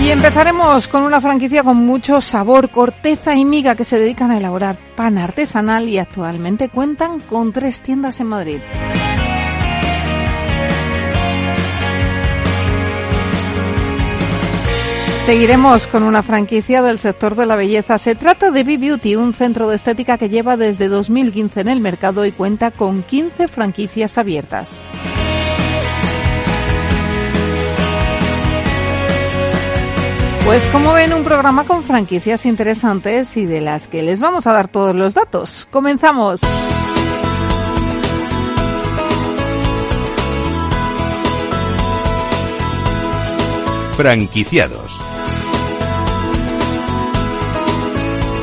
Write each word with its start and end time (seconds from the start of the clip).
Y 0.00 0.08
empezaremos 0.08 0.88
con 0.88 1.02
una 1.02 1.20
franquicia 1.20 1.62
con 1.62 1.76
mucho 1.76 2.22
sabor, 2.22 2.70
corteza 2.70 3.34
y 3.34 3.44
miga 3.44 3.74
que 3.74 3.84
se 3.84 3.98
dedican 3.98 4.30
a 4.30 4.38
elaborar 4.38 4.78
pan 4.96 5.18
artesanal 5.18 5.90
y 5.90 5.98
actualmente 5.98 6.70
cuentan 6.70 7.20
con 7.20 7.52
tres 7.52 7.80
tiendas 7.80 8.18
en 8.18 8.26
Madrid. 8.26 8.60
Seguiremos 15.26 15.86
con 15.86 16.02
una 16.02 16.22
franquicia 16.22 16.80
del 16.80 16.98
sector 16.98 17.36
de 17.36 17.44
la 17.44 17.54
belleza. 17.54 17.98
Se 17.98 18.14
trata 18.14 18.50
de 18.50 18.64
B-Beauty, 18.64 19.16
un 19.16 19.34
centro 19.34 19.68
de 19.68 19.76
estética 19.76 20.16
que 20.16 20.30
lleva 20.30 20.56
desde 20.56 20.88
2015 20.88 21.60
en 21.60 21.68
el 21.68 21.80
mercado 21.80 22.24
y 22.24 22.32
cuenta 22.32 22.70
con 22.70 23.02
15 23.02 23.48
franquicias 23.48 24.16
abiertas. 24.16 24.80
Pues 30.50 30.66
como 30.66 30.92
ven, 30.92 31.12
un 31.12 31.22
programa 31.22 31.62
con 31.62 31.84
franquicias 31.84 32.44
interesantes 32.44 33.36
y 33.36 33.46
de 33.46 33.60
las 33.60 33.86
que 33.86 34.02
les 34.02 34.18
vamos 34.18 34.48
a 34.48 34.52
dar 34.52 34.66
todos 34.66 34.96
los 34.96 35.14
datos. 35.14 35.68
Comenzamos. 35.70 36.40
Franquiciados. 43.96 45.09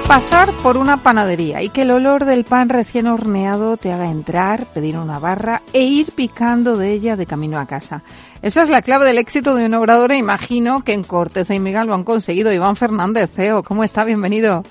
Pasar 0.08 0.53
por 0.63 0.77
una 0.77 1.03
panadería 1.03 1.61
y 1.61 1.67
que 1.67 1.81
el 1.81 1.91
olor 1.91 2.23
del 2.23 2.45
pan 2.45 2.69
recién 2.69 3.08
horneado 3.08 3.75
te 3.75 3.91
haga 3.91 4.09
entrar, 4.09 4.66
pedir 4.67 4.95
una 4.95 5.19
barra 5.19 5.61
e 5.73 5.83
ir 5.83 6.13
picando 6.13 6.77
de 6.77 6.94
ella 6.94 7.17
de 7.17 7.25
camino 7.25 7.59
a 7.59 7.66
casa. 7.66 8.03
Esa 8.41 8.63
es 8.63 8.69
la 8.69 8.81
clave 8.81 9.03
del 9.03 9.17
éxito 9.17 9.53
de 9.53 9.66
un 9.66 9.73
obrador 9.73 10.13
e 10.13 10.17
imagino 10.17 10.81
que 10.85 10.94
en 10.94 11.03
Corteza 11.03 11.55
y 11.55 11.59
Miguel 11.59 11.88
lo 11.88 11.94
han 11.94 12.05
conseguido. 12.05 12.53
Iván 12.53 12.78
Fernández, 12.78 13.30
CEO, 13.35 13.63
¿cómo 13.63 13.83
está? 13.83 14.05
Bienvenido. 14.05 14.63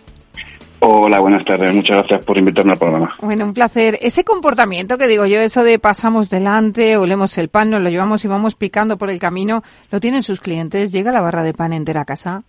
Hola, 0.81 1.21
buenas 1.21 1.45
tardes. 1.45 1.75
Muchas 1.75 1.99
gracias 1.99 2.25
por 2.25 2.39
invitarme 2.39 2.73
al 2.73 2.79
programa. 2.79 3.15
Bueno, 3.21 3.45
un 3.45 3.53
placer. 3.53 3.99
Ese 4.01 4.25
comportamiento 4.25 4.97
que 4.97 5.07
digo 5.07 5.27
yo, 5.27 5.41
eso 5.41 5.65
de 5.65 5.79
pasamos 5.79 6.31
delante, 6.31 6.97
olemos 6.97 7.37
el 7.37 7.51
pan, 7.51 7.69
nos 7.69 7.83
lo 7.83 7.91
llevamos 7.91 8.25
y 8.25 8.29
vamos 8.29 8.55
picando 8.55 8.97
por 8.97 9.11
el 9.11 9.19
camino, 9.19 9.63
¿lo 9.91 10.01
tienen 10.01 10.23
sus 10.23 10.41
clientes? 10.41 10.93
¿Llega 10.93 11.13
la 11.13 11.21
barra 11.21 11.43
de 11.43 11.53
pan 11.53 11.75
entera 11.75 12.01
a 12.01 12.05
casa? 12.07 12.43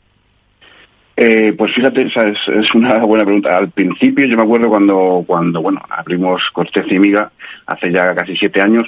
Eh, 1.20 1.54
pues 1.58 1.74
fíjate, 1.74 2.04
es, 2.04 2.76
una 2.76 3.00
buena 3.00 3.26
pregunta. 3.26 3.58
Al 3.58 3.72
principio 3.72 4.28
yo 4.28 4.38
me 4.38 4.44
acuerdo 4.44 4.70
cuando, 4.70 5.24
cuando 5.26 5.64
bueno, 5.64 5.82
abrimos 5.90 6.44
Corteza 6.54 6.94
y 6.94 7.00
Miga 7.00 7.32
hace 7.66 7.92
ya 7.92 8.14
casi 8.14 8.38
siete 8.38 8.62
años, 8.62 8.88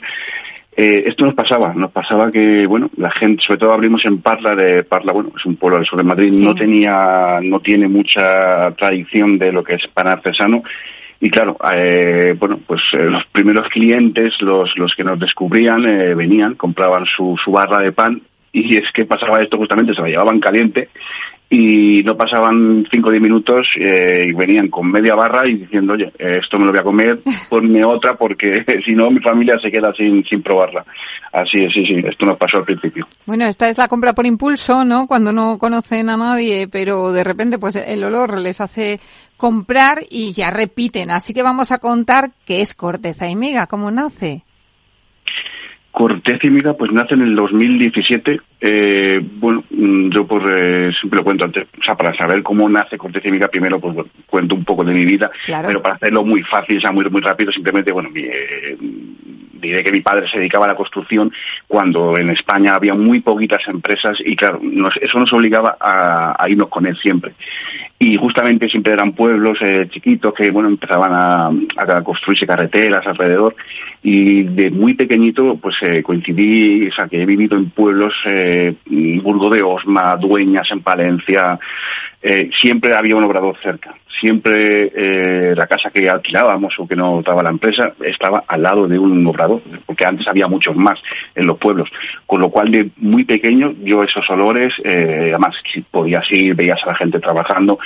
eh, 0.77 1.05
esto 1.07 1.25
nos 1.25 1.33
pasaba, 1.33 1.73
nos 1.73 1.91
pasaba 1.91 2.29
que, 2.29 2.67
bueno, 2.67 2.91
la 2.97 3.09
gente, 3.09 3.41
sobre 3.41 3.59
todo 3.59 3.73
abrimos 3.73 4.05
en 4.05 4.21
Parla, 4.21 4.55
de 4.55 4.83
Parla, 4.83 5.11
bueno, 5.11 5.31
es 5.35 5.43
un 5.43 5.55
pueblo 5.55 5.77
del 5.77 5.87
sur 5.87 5.97
de 5.97 6.05
Madrid, 6.05 6.31
no 6.39 6.53
tenía, 6.53 7.39
no 7.41 7.59
tiene 7.59 7.87
mucha 7.87 8.71
tradición 8.77 9.39
de 9.39 9.51
lo 9.51 9.63
que 9.63 9.75
es 9.75 9.87
pan 9.87 10.07
artesano, 10.07 10.63
y 11.19 11.29
claro, 11.31 11.57
eh, 11.73 12.35
bueno, 12.39 12.59
pues 12.65 12.81
los 12.93 13.25
primeros 13.25 13.67
clientes, 13.69 14.39
los, 14.41 14.77
los 14.77 14.95
que 14.95 15.03
nos 15.03 15.19
descubrían, 15.19 15.81
venían, 16.15 16.53
compraban 16.53 17.05
su, 17.05 17.35
su 17.43 17.51
barra 17.51 17.83
de 17.83 17.91
pan. 17.91 18.21
Y 18.53 18.77
es 18.77 18.89
que 18.93 19.05
pasaba 19.05 19.43
esto 19.43 19.57
justamente, 19.57 19.93
se 19.93 20.01
la 20.01 20.07
llevaban 20.07 20.39
caliente 20.39 20.89
y 21.49 22.03
no 22.03 22.15
pasaban 22.15 22.85
5 22.89 23.07
o 23.07 23.11
10 23.11 23.23
minutos 23.23 23.67
eh, 23.75 24.27
y 24.29 24.33
venían 24.33 24.67
con 24.67 24.91
media 24.91 25.15
barra 25.15 25.47
y 25.49 25.55
diciendo, 25.55 25.93
oye, 25.93 26.13
esto 26.17 26.59
me 26.59 26.65
lo 26.65 26.71
voy 26.71 26.79
a 26.79 26.83
comer, 26.83 27.19
ponme 27.49 27.83
otra 27.83 28.15
porque 28.15 28.63
si 28.85 28.93
no 28.93 29.09
mi 29.09 29.19
familia 29.19 29.57
se 29.59 29.71
queda 29.71 29.91
sin, 29.93 30.23
sin 30.25 30.43
probarla. 30.43 30.85
Así 31.33 31.59
es, 31.59 31.73
sí, 31.73 31.85
sí, 31.85 31.95
esto 32.07 32.25
nos 32.25 32.37
pasó 32.37 32.57
al 32.57 32.65
principio. 32.65 33.07
Bueno, 33.25 33.45
esta 33.45 33.67
es 33.67 33.77
la 33.77 33.87
compra 33.87 34.13
por 34.13 34.27
impulso, 34.27 34.85
¿no? 34.85 35.07
Cuando 35.07 35.31
no 35.31 35.57
conocen 35.57 36.09
a 36.09 36.17
nadie, 36.17 36.67
pero 36.67 37.11
de 37.11 37.23
repente 37.23 37.57
pues 37.57 37.75
el 37.75 38.03
olor 38.03 38.39
les 38.39 38.61
hace 38.61 38.99
comprar 39.35 39.99
y 40.09 40.33
ya 40.33 40.51
repiten. 40.51 41.09
Así 41.09 41.33
que 41.33 41.41
vamos 41.41 41.71
a 41.71 41.79
contar 41.79 42.31
qué 42.45 42.61
es 42.61 42.75
corteza 42.75 43.27
y 43.27 43.35
miga, 43.35 43.67
cómo 43.67 43.89
nace. 43.89 44.43
Corteza 45.99 46.47
y 46.47 46.49
Miga 46.49 46.75
pues 46.75 46.93
nace 46.93 47.13
en 47.13 47.23
el 47.23 47.35
2017. 47.35 48.39
Eh, 48.61 49.19
bueno, 49.33 49.65
mm, 49.69 50.09
yo 50.11 50.25
eh, 50.55 50.93
siempre 50.97 51.17
lo 51.17 51.25
cuento 51.25 51.43
antes, 51.43 51.67
o 51.77 51.83
sea, 51.83 51.95
para 51.95 52.15
saber 52.15 52.41
cómo 52.41 52.69
nace 52.69 52.97
Corteza 52.97 53.27
y 53.27 53.31
Miga, 53.31 53.49
primero 53.49 53.81
pues 53.81 54.07
cuento 54.25 54.55
un 54.55 54.63
poco 54.63 54.85
de 54.85 54.93
mi 54.93 55.03
vida, 55.03 55.29
pero 55.45 55.81
para 55.81 55.95
hacerlo 55.95 56.23
muy 56.23 56.41
fácil, 56.43 56.77
o 56.77 56.79
sea, 56.79 56.93
muy, 56.93 57.03
muy 57.09 57.19
rápido, 57.19 57.51
simplemente, 57.51 57.91
bueno, 57.91 58.11
eh, 58.15 58.77
diré 58.79 59.83
que 59.83 59.91
mi 59.91 59.99
padre 59.99 60.29
se 60.29 60.37
dedicaba 60.37 60.63
a 60.63 60.69
la 60.69 60.75
construcción 60.75 61.33
cuando 61.67 62.17
en 62.17 62.29
España 62.29 62.71
había 62.73 62.93
muy 62.93 63.19
poquitas 63.19 63.67
empresas 63.67 64.17
y 64.23 64.37
claro, 64.37 64.61
eso 65.01 65.19
nos 65.19 65.33
obligaba 65.33 65.75
a, 65.81 66.47
irnos 66.47 66.69
con 66.69 66.85
él 66.85 66.95
siempre. 66.95 67.33
Y 68.01 68.15
justamente 68.15 68.69
siempre 68.69 68.93
eran 68.93 69.11
pueblos 69.11 69.57
eh, 69.61 69.87
chiquitos 69.89 70.33
que 70.33 70.49
bueno 70.51 70.69
empezaban 70.69 71.11
a, 71.13 72.01
construirse 72.01 72.47
carreteras 72.47 73.05
alrededor 73.05 73.55
y 74.01 74.43
de 74.43 74.71
muy 74.71 74.93
pequeñito 74.93 75.57
pues 75.57 75.75
eh, 75.81 76.01
coincidí, 76.01 76.87
o 76.87 76.93
sea 76.93 77.07
que 77.07 77.21
he 77.21 77.25
vivido 77.25 77.57
en 77.57 77.71
pueblos, 77.71 78.13
eh, 78.25 78.73
Burgo 79.21 79.49
de 79.49 79.61
Osma, 79.61 80.15
Dueñas 80.15 80.71
en 80.71 80.81
Palencia, 80.81 81.59
eh, 82.21 82.49
siempre 82.59 82.95
había 82.97 83.15
un 83.15 83.23
obrador 83.23 83.57
cerca. 83.61 83.95
Siempre 84.19 84.91
eh, 84.93 85.55
la 85.55 85.67
casa 85.67 85.89
que 85.89 86.09
alquilábamos 86.09 86.73
o 86.77 86.87
que 86.87 86.95
no 86.95 87.21
daba 87.21 87.43
la 87.43 87.51
empresa 87.51 87.93
estaba 88.01 88.43
al 88.47 88.61
lado 88.61 88.87
de 88.87 88.99
un 88.99 89.25
obrador, 89.25 89.61
porque 89.85 90.05
antes 90.05 90.27
había 90.27 90.47
muchos 90.47 90.75
más 90.75 90.99
en 91.35 91.47
los 91.47 91.57
pueblos. 91.57 91.89
Con 92.25 92.41
lo 92.41 92.49
cual, 92.49 92.71
de 92.71 92.89
muy 92.97 93.23
pequeño, 93.23 93.73
yo 93.83 94.03
esos 94.03 94.29
olores, 94.29 94.73
además, 94.83 95.55
podías 95.91 96.29
ir, 96.31 96.55
veías 96.55 96.83
a 96.83 96.87
la 96.87 96.95
gente 96.95 97.19
trabajando. 97.19 97.79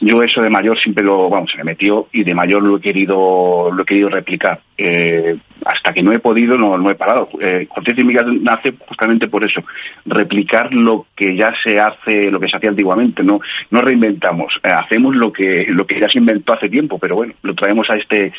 Yo 0.00 0.22
eso 0.22 0.42
de 0.42 0.50
mayor 0.50 0.78
siempre 0.78 1.04
lo, 1.04 1.28
vamos, 1.28 1.50
se 1.50 1.58
me 1.58 1.64
metió 1.64 2.08
y 2.12 2.24
de 2.24 2.34
mayor 2.34 2.62
lo 2.62 2.78
he 2.78 2.80
querido, 2.80 3.70
lo 3.72 3.82
he 3.82 3.86
querido 3.86 4.08
replicar. 4.08 4.60
Eh, 4.76 5.36
hasta 5.64 5.92
que 5.92 6.02
no 6.02 6.12
he 6.12 6.18
podido, 6.18 6.58
no, 6.58 6.76
no 6.76 6.90
he 6.90 6.94
parado. 6.94 7.28
Eh, 7.40 7.68
Cortés 7.68 7.98
y 7.98 8.02
Miguel 8.02 8.42
nace 8.42 8.74
justamente 8.80 9.28
por 9.28 9.44
eso, 9.44 9.62
replicar 10.06 10.72
lo 10.74 11.06
que 11.14 11.36
ya 11.36 11.54
se 11.62 11.78
hace, 11.78 12.30
lo 12.30 12.40
que 12.40 12.48
se 12.48 12.56
hacía 12.56 12.70
antiguamente, 12.70 13.22
no, 13.22 13.40
no 13.70 13.80
reinventamos, 13.80 14.58
eh, 14.64 14.70
hacemos 14.70 15.14
lo 15.14 15.32
que, 15.32 15.66
lo 15.68 15.86
que 15.86 16.00
ya 16.00 16.08
se 16.08 16.18
inventó 16.18 16.54
hace 16.54 16.68
tiempo, 16.68 16.98
pero 16.98 17.16
bueno, 17.16 17.34
lo 17.42 17.54
traemos 17.54 17.88
a 17.90 17.96
este, 17.96 18.32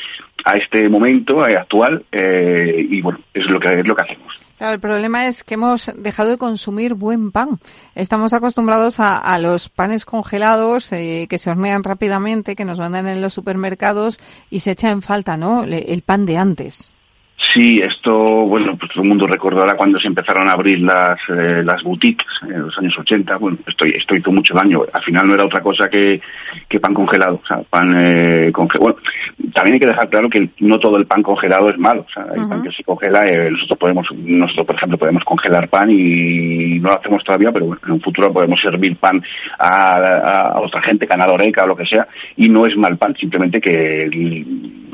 a 0.44 0.58
este 0.58 0.90
momento 0.90 1.48
eh, 1.48 1.56
actual 1.56 2.04
y 2.12 3.02
bueno, 3.02 3.20
es 3.34 3.46
lo 3.46 3.60
que, 3.60 3.80
es 3.80 3.88
lo 3.88 3.96
que 3.96 4.02
hacemos. 4.02 4.43
Claro, 4.64 4.76
el 4.76 4.80
problema 4.80 5.28
es 5.28 5.44
que 5.44 5.56
hemos 5.56 5.92
dejado 5.94 6.30
de 6.30 6.38
consumir 6.38 6.94
buen 6.94 7.34
pan. 7.34 7.60
Estamos 7.96 8.32
acostumbrados 8.32 8.96
a, 8.98 9.38
los 9.38 9.68
panes 9.68 10.06
congelados 10.06 10.90
eh, 10.94 11.28
que 11.30 11.38
se 11.38 11.50
hornean 11.50 11.84
rápidamente, 11.84 12.56
que 12.56 12.64
nos 12.64 12.80
mandan 12.80 13.10
en 13.10 13.22
los 13.22 13.34
supermercados 13.34 14.22
y 14.50 14.62
se 14.62 14.72
echa 14.72 14.90
en 14.90 15.02
falta, 15.02 15.36
¿no? 15.36 15.66
El 15.66 16.02
pan 16.02 16.26
de 16.26 16.38
antes. 16.38 16.94
Sí, 17.52 17.80
esto, 17.80 18.14
bueno, 18.14 18.78
pues 18.78 18.92
todo 18.92 19.04
el 19.04 19.10
mundo 19.10 19.28
recordará 19.28 19.76
cuando 19.76 20.00
se 20.00 20.08
empezaron 20.08 20.50
a 20.50 20.54
abrir 20.54 20.80
las, 20.80 21.18
eh, 21.30 21.64
las 21.64 21.84
boutiques 21.84 22.28
en 22.44 22.64
los 22.64 22.78
años 22.78 22.98
80. 22.98 23.38
Bueno, 23.38 23.58
estoy, 23.68 23.92
estoy 23.92 24.20
hizo 24.20 24.32
mucho 24.32 24.54
daño. 24.54 24.82
Al 24.92 25.04
final 25.04 25.28
no 25.28 25.34
era 25.34 25.46
otra 25.46 25.62
cosa 25.62 25.90
que, 25.90 26.22
que 26.70 26.80
pan 26.80 26.94
congelado. 26.94 27.42
O 27.44 27.46
sea, 27.46 27.62
pan 27.70 27.94
eh, 27.96 28.52
congelado. 28.52 28.94
Bueno, 28.94 29.52
también 29.54 29.74
hay 29.74 29.80
que 29.80 29.88
dejar 29.88 30.10
claro 30.10 30.30
que 30.30 30.50
no 30.60 30.80
todo 30.80 30.98
el 30.98 31.06
pan 31.06 31.22
congelado 31.22 31.70
es 31.70 31.78
malo. 31.78 32.06
O 32.08 32.12
sea, 32.14 32.24
hay 32.24 32.48
pan 32.48 32.64
que 32.64 32.72
se 32.72 32.84
congela. 32.84 33.26
Eh, 33.26 33.52
nosotros 33.52 33.80
podemos, 33.80 34.08
nosotros 34.16 34.66
por 34.66 34.76
ejemplo, 34.76 34.98
podemos 34.98 35.24
congelar 35.24 35.70
pan 35.70 35.90
y 35.92 36.80
no 36.80 36.90
lo 36.90 37.00
hacemos 37.00 37.24
todavía, 37.24 37.52
pero 37.52 37.66
bueno, 37.66 37.82
en 37.86 37.92
un 37.94 38.02
futuro 38.02 38.32
podemos 38.32 38.62
servir 38.62 38.96
pan 38.98 39.22
a, 39.60 40.54
a, 40.54 40.60
otra 40.62 40.82
gente, 40.82 41.08
canaloreca 41.08 41.64
o 41.64 41.68
lo 41.68 41.76
que 41.76 41.86
sea, 41.86 42.08
y 42.38 42.50
no 42.50 42.66
es 42.66 42.76
mal 42.78 42.98
pan, 42.98 43.16
simplemente 43.16 43.60
que 43.60 44.10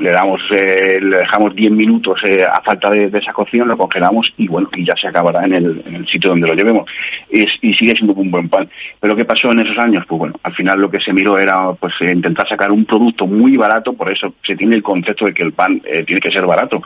le 0.00 0.10
damos, 0.10 0.40
eh, 0.50 0.98
le 1.00 1.18
dejamos 1.18 1.54
10 1.54 1.72
minutos 1.72 2.20
eh, 2.24 2.42
a 2.42 2.60
falta 2.62 2.90
de, 2.90 3.10
esa 3.12 3.32
cocción, 3.32 3.68
lo 3.68 3.76
congelamos 3.76 4.32
y 4.36 4.48
bueno, 4.48 4.68
y 4.74 4.84
ya 4.84 4.94
se 4.96 5.08
acabará 5.08 5.44
en 5.44 5.54
el, 5.54 5.82
en 5.86 5.96
el 5.96 6.08
sitio 6.08 6.30
donde 6.30 6.48
lo 6.48 6.54
llevemos. 6.54 6.90
Es, 7.28 7.50
y 7.60 7.74
sigue 7.74 7.94
siendo 7.94 8.14
un 8.14 8.30
buen 8.30 8.48
pan. 8.48 8.68
Pero 8.98 9.14
¿qué 9.14 9.24
pasó 9.24 9.50
en 9.52 9.60
esos 9.60 9.78
años? 9.78 10.04
Pues 10.08 10.18
bueno, 10.18 10.34
al 10.42 10.54
final 10.54 10.80
lo 10.80 10.90
que 10.90 11.00
se 11.00 11.12
miró 11.12 11.38
era 11.38 11.72
pues 11.74 11.94
eh, 12.00 12.12
intentar 12.12 12.48
sacar 12.48 12.70
un 12.70 12.84
producto 12.84 13.26
muy 13.26 13.56
barato, 13.56 13.92
por 13.92 14.10
eso 14.10 14.34
se 14.42 14.56
tiene 14.56 14.76
el 14.76 14.82
concepto 14.82 15.26
de 15.26 15.34
que 15.34 15.42
el 15.42 15.52
pan 15.52 15.80
eh, 15.84 16.04
tiene 16.04 16.20
que 16.20 16.32
ser 16.32 16.46
barato, 16.46 16.82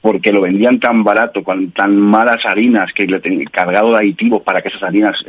porque 0.00 0.32
lo 0.32 0.42
vendían 0.42 0.78
tan 0.78 1.02
barato, 1.02 1.42
con 1.42 1.70
tan 1.70 1.96
malas 1.96 2.44
harinas, 2.44 2.92
que 2.92 3.06
le 3.06 3.20
tenían 3.20 3.44
cargado 3.46 3.92
de 3.92 3.98
aditivos 3.98 4.42
para 4.42 4.60
que 4.60 4.68
esas 4.68 4.82
harinas 4.82 5.24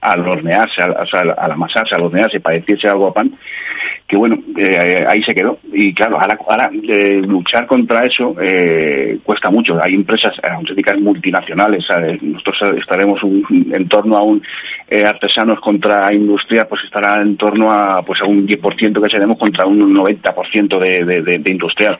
al 0.00 0.28
hornearse, 0.28 0.82
al, 0.82 0.92
o 0.92 1.06
sea, 1.06 1.20
al 1.20 1.52
amasarse, 1.52 1.94
al 1.94 2.02
hornearse, 2.02 2.40
pareciese 2.40 2.88
algo 2.88 3.08
a 3.08 3.14
pan, 3.14 3.32
que 4.12 4.18
bueno, 4.18 4.36
eh, 4.58 5.06
ahí 5.08 5.22
se 5.22 5.34
quedó. 5.34 5.58
Y 5.72 5.94
claro, 5.94 6.18
ahora, 6.20 6.70
eh, 6.86 7.22
luchar 7.26 7.66
contra 7.66 8.04
eso 8.04 8.36
eh, 8.38 9.18
cuesta 9.24 9.48
mucho. 9.48 9.78
Hay 9.82 9.94
empresas 9.94 10.34
auténticas 10.42 11.00
multinacionales. 11.00 11.86
Nosotros 12.20 12.74
estaremos 12.78 13.22
en 13.22 13.88
torno 13.88 14.18
a 14.18 14.22
un 14.22 14.42
artesanos 15.02 15.60
contra 15.60 16.12
industria, 16.12 16.66
pues 16.68 16.84
estará 16.84 17.22
en 17.22 17.38
torno 17.38 17.72
a 17.72 18.02
pues 18.02 18.20
a 18.20 18.26
un 18.26 18.46
10% 18.46 19.02
que 19.02 19.08
seremos 19.08 19.38
contra 19.38 19.64
un 19.64 19.94
90% 19.94 20.78
de, 20.78 21.04
de, 21.06 21.38
de 21.38 21.50
industrial 21.50 21.98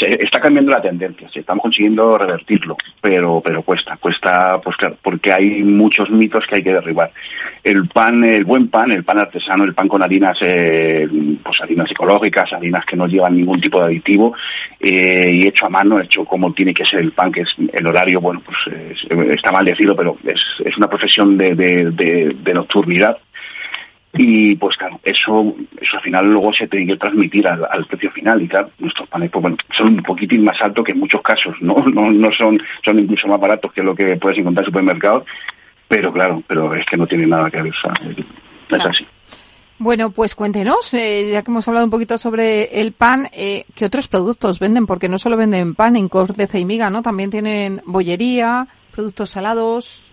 está 0.00 0.40
cambiando 0.40 0.72
la 0.72 0.82
tendencia, 0.82 1.28
sí, 1.28 1.40
estamos 1.40 1.62
consiguiendo 1.62 2.16
revertirlo, 2.18 2.76
pero 3.00 3.40
pero 3.44 3.62
cuesta, 3.62 3.96
cuesta 3.96 4.60
pues 4.62 4.76
claro, 4.76 4.96
porque 5.02 5.32
hay 5.32 5.62
muchos 5.62 6.10
mitos 6.10 6.46
que 6.46 6.56
hay 6.56 6.62
que 6.62 6.72
derribar. 6.72 7.12
El 7.62 7.88
pan, 7.88 8.24
el 8.24 8.44
buen 8.44 8.68
pan, 8.68 8.90
el 8.90 9.04
pan 9.04 9.18
artesano, 9.18 9.64
el 9.64 9.74
pan 9.74 9.88
con 9.88 10.02
harinas, 10.02 10.38
eh, 10.40 11.08
pues 11.42 11.60
harinas 11.60 11.90
ecológicas, 11.90 12.52
harinas 12.52 12.84
que 12.84 12.96
no 12.96 13.06
llevan 13.06 13.36
ningún 13.36 13.60
tipo 13.60 13.78
de 13.80 13.86
aditivo 13.86 14.34
eh, 14.80 15.30
y 15.32 15.46
hecho 15.46 15.66
a 15.66 15.70
mano, 15.70 16.00
hecho 16.00 16.24
como 16.24 16.52
tiene 16.52 16.72
que 16.72 16.84
ser 16.84 17.00
el 17.00 17.12
pan, 17.12 17.32
que 17.32 17.42
es 17.42 17.54
el 17.72 17.86
horario, 17.86 18.20
bueno, 18.20 18.42
pues 18.44 18.58
está 19.32 19.52
mal 19.52 19.64
decirlo, 19.64 19.94
pero 19.94 20.16
es, 20.24 20.40
es 20.64 20.76
una 20.76 20.88
profesión 20.88 21.36
de, 21.36 21.54
de, 21.54 22.34
de 22.34 22.54
nocturnidad 22.54 23.18
y 24.12 24.56
pues 24.56 24.76
claro, 24.76 24.98
eso, 25.04 25.54
eso 25.80 25.96
al 25.96 26.02
final 26.02 26.26
luego 26.26 26.52
se 26.52 26.66
tiene 26.66 26.86
que 26.86 26.96
transmitir 26.96 27.46
al, 27.46 27.86
precio 27.86 28.10
final 28.10 28.42
y 28.42 28.48
claro, 28.48 28.70
nuestros 28.78 29.08
panes 29.08 29.30
pues, 29.30 29.42
bueno, 29.42 29.56
son 29.70 29.88
un 29.88 30.02
poquitín 30.02 30.44
más 30.44 30.60
altos 30.60 30.84
que 30.84 30.92
en 30.92 30.98
muchos 30.98 31.22
casos, 31.22 31.54
¿no? 31.60 31.74
No, 31.94 32.10
no 32.10 32.32
son, 32.32 32.60
son 32.84 32.98
incluso 32.98 33.28
más 33.28 33.40
baratos 33.40 33.72
que 33.72 33.82
lo 33.82 33.94
que 33.94 34.16
puedes 34.16 34.38
encontrar 34.38 34.64
en 34.64 34.72
supermercados, 34.72 35.24
pero 35.86 36.12
claro, 36.12 36.42
pero 36.46 36.74
es 36.74 36.84
que 36.86 36.96
no 36.96 37.06
tiene 37.06 37.26
nada 37.26 37.50
que 37.50 37.62
ver, 37.62 37.72
es 38.70 38.86
así. 38.86 39.06
Bueno, 39.78 40.10
pues 40.10 40.34
cuéntenos, 40.34 40.92
eh, 40.92 41.30
ya 41.32 41.42
que 41.42 41.50
hemos 41.50 41.66
hablado 41.66 41.86
un 41.86 41.90
poquito 41.90 42.18
sobre 42.18 42.80
el 42.80 42.92
pan, 42.92 43.30
eh, 43.32 43.64
¿qué 43.74 43.86
otros 43.86 44.08
productos 44.08 44.58
venden? 44.58 44.86
Porque 44.86 45.08
no 45.08 45.18
solo 45.18 45.38
venden 45.38 45.74
pan 45.74 45.96
en 45.96 46.10
corteza 46.10 46.58
y 46.58 46.66
miga, 46.66 46.90
¿no? 46.90 47.00
También 47.00 47.30
tienen 47.30 47.80
bollería, 47.86 48.68
productos 48.92 49.30
salados. 49.30 50.09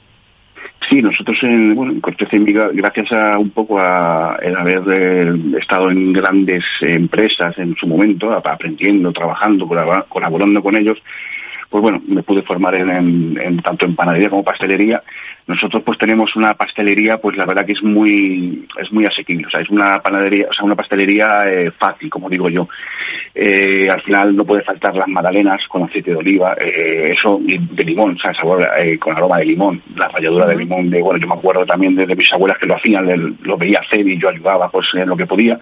Sí, 0.90 1.02
nosotros 1.02 1.38
en, 1.44 1.76
bueno, 1.76 1.92
en 1.92 2.02
Corteza 2.02 2.38
gracias 2.74 3.12
a 3.12 3.38
un 3.38 3.50
poco 3.50 3.80
a 3.80 4.38
el 4.42 4.56
haber 4.56 4.82
eh, 4.90 5.34
estado 5.60 5.92
en 5.92 6.14
grandes 6.14 6.64
empresas 6.82 7.58
en 7.58 7.76
su 7.76 7.88
momento, 7.88 8.32
aprendiendo, 8.32 9.12
trabajando, 9.12 9.68
colaborando 10.08 10.64
con 10.64 10.78
ellos, 10.78 10.98
pues 11.70 11.82
bueno, 11.82 12.02
me 12.08 12.24
pude 12.24 12.44
formar 12.44 12.76
en, 12.76 13.62
tanto 13.62 13.86
en 13.86 13.96
panadería 13.96 14.30
como 14.30 14.44
pastelería. 14.44 15.04
Nosotros 15.48 15.84
pues 15.84 15.98
tenemos 15.98 16.36
una 16.36 16.54
pastelería, 16.54 17.18
pues 17.18 17.38
la 17.38 17.46
verdad 17.46 17.66
que 17.66 17.74
es 17.74 17.84
muy 17.84 18.68
es 18.80 18.92
muy 18.92 19.06
asequible, 19.06 19.48
o 19.48 19.50
sea, 19.50 19.62
es 19.62 19.70
una 19.70 20.00
panadería, 20.00 20.48
o 20.50 20.54
sea, 20.54 20.66
una 20.66 20.76
pastelería 20.76 21.44
eh, 21.46 21.72
fácil, 21.72 22.10
como 22.10 22.30
digo 22.30 22.50
yo. 22.50 22.68
Eh, 23.34 23.90
al 23.90 24.02
final 24.02 24.36
no 24.36 24.46
puede 24.46 24.64
faltar 24.64 24.96
las 24.96 25.08
magdalenas 25.08 25.66
con 25.68 25.84
aceite 25.84 26.12
de 26.12 26.18
oliva, 26.18 26.56
eh, 26.60 27.14
eso 27.18 27.40
de 27.42 27.84
limón, 27.84 28.16
o 28.16 28.20
sea, 28.20 28.34
sabor 28.34 28.68
con 29.00 29.16
aroma 29.16 29.38
de 29.38 29.46
limón, 29.46 29.82
la 29.96 30.08
ralladura 30.08 30.48
de 30.48 30.56
limón, 30.56 30.90
de 30.90 31.02
bueno, 31.02 31.20
yo 31.20 31.28
me 31.28 31.36
acuerdo 31.36 31.66
también 31.66 31.96
de, 31.96 32.16
mis 32.16 32.32
abuelas 32.32 32.58
que 32.58 32.68
lo 32.68 32.76
hacían, 32.76 33.38
lo 33.42 33.58
veía 33.58 33.80
hacer 33.80 34.08
y 34.08 34.20
yo 34.20 34.30
ayudaba 34.30 34.70
pues 34.70 34.88
en 34.94 35.08
lo 35.08 35.16
que 35.18 35.26
podía. 35.26 35.60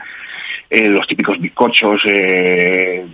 los 0.69 1.07
típicos 1.07 1.39
bizcochos, 1.39 2.01
eh, 2.05 3.05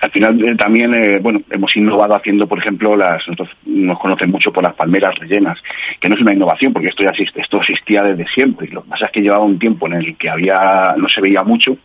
al 0.00 0.10
final 0.10 0.46
eh, 0.46 0.56
también, 0.56 0.92
eh, 0.94 1.18
bueno, 1.20 1.40
hemos 1.50 1.74
innovado 1.76 2.14
haciendo, 2.14 2.46
por 2.46 2.58
ejemplo, 2.58 2.96
las 2.96 3.26
nosotros 3.28 3.50
nos 3.64 3.98
conocen 3.98 4.30
mucho 4.30 4.52
por 4.52 4.64
las 4.64 4.74
palmeras 4.74 5.14
rellenas, 5.18 5.62
que 6.00 6.08
no 6.08 6.14
es 6.14 6.20
una 6.20 6.34
innovación 6.34 6.72
porque 6.72 6.88
esto 6.88 7.02
ya 7.02 7.10
existe, 7.10 7.40
esto 7.40 7.58
existía 7.58 8.02
desde 8.02 8.26
siempre. 8.28 8.68
Lo 8.68 8.82
que 8.82 8.90
pasa 8.90 9.06
es 9.06 9.12
que 9.12 9.22
llevaba 9.22 9.44
un 9.44 9.58
tiempo 9.58 9.86
en 9.86 9.94
el 9.94 10.16
que 10.16 10.28
había 10.28 10.94
no 10.96 11.08
se 11.08 11.20
veía 11.20 11.42
mucho 11.42 11.78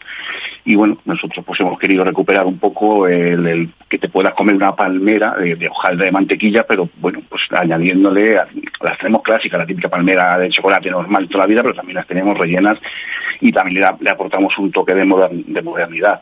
y 0.65 0.75
bueno, 0.75 0.97
nosotros 1.05 1.45
pues 1.45 1.59
hemos 1.59 1.79
querido 1.79 2.03
recuperar 2.03 2.45
un 2.45 2.59
poco 2.59 3.07
el, 3.07 3.69
que 3.87 3.97
te 3.97 4.09
puedas 4.09 4.33
comer 4.33 4.55
una 4.55 4.75
palmera 4.75 5.35
de, 5.35 5.55
de 5.55 5.69
de 5.95 6.11
mantequilla, 6.11 6.65
pero 6.67 6.89
bueno, 6.97 7.21
pues 7.29 7.43
añadiéndole, 7.51 8.35
las 8.35 8.97
tenemos 8.97 9.23
clásicas, 9.23 9.59
la 9.59 9.65
típica 9.65 9.89
palmera 9.89 10.37
de 10.37 10.49
chocolate 10.49 10.89
normal 10.89 11.27
toda 11.27 11.45
la 11.45 11.47
vida, 11.47 11.61
pero 11.61 11.75
también 11.75 11.95
las 11.95 12.07
tenemos 12.07 12.37
rellenas 12.37 12.77
y 13.39 13.51
también 13.51 13.85
le, 13.99 14.09
aportamos 14.09 14.57
un 14.57 14.71
toque 14.71 14.93
de, 14.93 15.01
de 15.47 15.61
modernidad 15.61 16.21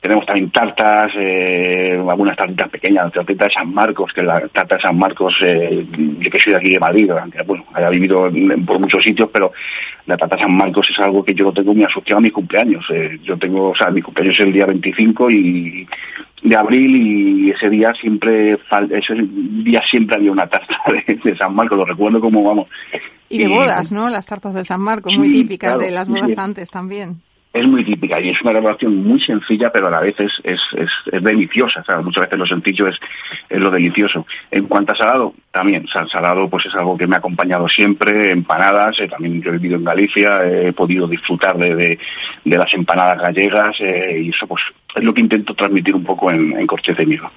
tenemos 0.00 0.26
también 0.26 0.50
tartas, 0.50 1.12
eh, 1.16 1.98
algunas 2.08 2.36
tartitas 2.36 2.68
pequeñas, 2.68 3.06
la 3.06 3.10
tarta 3.10 3.46
de 3.46 3.52
San 3.52 3.72
Marcos, 3.72 4.12
que 4.12 4.22
la 4.22 4.40
tarta 4.48 4.76
de 4.76 4.82
San 4.82 4.98
Marcos, 4.98 5.34
eh, 5.42 5.86
yo 6.18 6.30
que 6.30 6.38
soy 6.38 6.52
de 6.52 6.58
aquí 6.58 6.70
de 6.70 6.78
Madrid, 6.78 7.10
aunque 7.10 7.42
bueno, 7.44 7.64
haya 7.72 7.88
vivido 7.88 8.30
por 8.66 8.78
muchos 8.78 9.02
sitios, 9.02 9.30
pero 9.32 9.52
la 10.06 10.16
tarta 10.16 10.36
de 10.36 10.42
San 10.42 10.54
Marcos 10.54 10.86
es 10.90 10.98
algo 10.98 11.24
que 11.24 11.34
yo 11.34 11.44
lo 11.44 11.52
tengo 11.52 11.72
muy 11.72 11.84
asociado 11.84 12.18
a 12.18 12.22
mi 12.22 12.30
cumpleaños. 12.30 12.84
Eh, 12.90 13.18
yo 13.22 13.38
tengo, 13.38 13.70
o 13.70 13.74
sea, 13.74 13.90
mi 13.90 14.02
cumpleaños 14.02 14.36
es 14.38 14.44
el 14.44 14.52
día 14.52 14.66
25 14.66 15.30
y 15.30 15.88
de 16.42 16.56
abril 16.56 16.96
y 16.96 17.50
ese 17.50 17.70
día 17.70 17.90
siempre, 17.98 18.58
ese 18.90 19.14
día 19.14 19.80
siempre 19.90 20.16
había 20.18 20.32
una 20.32 20.46
tarta 20.46 20.76
de, 21.24 21.36
San 21.36 21.54
Marcos, 21.54 21.78
lo 21.78 21.86
recuerdo 21.86 22.20
como 22.20 22.42
vamos. 22.42 22.68
Y 23.30 23.38
de 23.38 23.48
bodas, 23.48 23.90
¿no? 23.90 24.10
Las 24.10 24.26
tartas 24.26 24.52
de 24.52 24.64
San 24.64 24.82
Marcos, 24.82 25.16
muy 25.16 25.30
típicas 25.30 25.78
de 25.78 25.90
las 25.90 26.10
bodas 26.10 26.36
antes 26.36 26.68
también 26.68 27.22
es 27.54 27.68
muy 27.68 27.84
típica 27.84 28.20
y 28.20 28.30
es 28.30 28.42
una 28.42 28.50
elaboración 28.50 28.96
muy 29.04 29.20
sencilla, 29.20 29.70
pero 29.70 29.86
a 29.86 29.90
la 29.90 30.00
vez 30.00 30.16
es, 30.18 30.32
es, 30.42 30.60
es, 30.76 31.22
deliciosa. 31.22 31.84
muchas 32.02 32.24
veces 32.24 32.38
lo 32.38 32.46
sencillo 32.46 32.88
es, 32.88 32.98
es, 33.48 33.60
lo 33.60 33.70
delicioso. 33.70 34.26
En 34.50 34.66
cuanto 34.66 34.92
a 34.92 34.96
salado, 34.96 35.34
también. 35.52 35.86
salado 35.86 36.50
pues 36.50 36.66
es 36.66 36.74
algo 36.74 36.98
que 36.98 37.06
me 37.06 37.14
ha 37.14 37.18
acompañado 37.18 37.68
siempre. 37.68 38.32
Empanadas, 38.32 38.98
eh, 38.98 39.06
también 39.06 39.40
yo 39.40 39.50
he 39.50 39.52
vivido 39.52 39.76
en 39.76 39.84
Galicia, 39.84 40.40
he 40.44 40.72
podido 40.72 41.06
disfrutar 41.06 41.56
de, 41.56 41.96
de, 42.44 42.58
las 42.58 42.74
empanadas 42.74 43.22
gallegas 43.22 43.76
eh, 43.78 44.18
y 44.20 44.30
eso 44.30 44.48
pues 44.48 44.62
es 44.96 45.04
lo 45.04 45.14
que 45.14 45.20
intento 45.20 45.54
transmitir 45.54 45.94
un 45.94 46.02
poco 46.02 46.32
en, 46.32 46.58
en 46.58 46.66
de 46.66 47.06
Migo. 47.06 47.30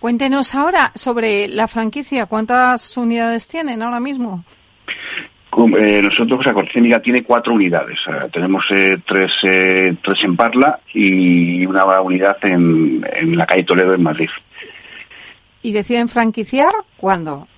Cuéntenos 0.00 0.54
ahora 0.54 0.92
sobre 0.94 1.46
la 1.46 1.68
franquicia. 1.68 2.24
¿Cuántas 2.24 2.96
unidades 2.96 3.48
tienen 3.48 3.82
ahora 3.82 4.00
mismo? 4.00 4.44
Eh, 5.56 6.02
nosotros, 6.02 6.40
o 6.40 6.42
sea, 6.42 6.52
tiene 7.00 7.24
cuatro 7.24 7.54
unidades. 7.54 7.98
tenemos 8.30 8.62
eh, 8.70 8.98
tres, 9.06 9.32
eh, 9.42 9.96
tres 10.02 10.18
en 10.22 10.36
Parla 10.36 10.80
y 10.92 11.64
una 11.64 11.82
unidad 12.02 12.36
en, 12.42 13.06
en 13.10 13.36
la 13.36 13.46
calle 13.46 13.64
Toledo, 13.64 13.94
en 13.94 14.02
Madrid. 14.02 14.28
¿Y 15.62 15.72
deciden 15.72 16.08
franquiciar 16.08 16.72
cuándo? 16.98 17.48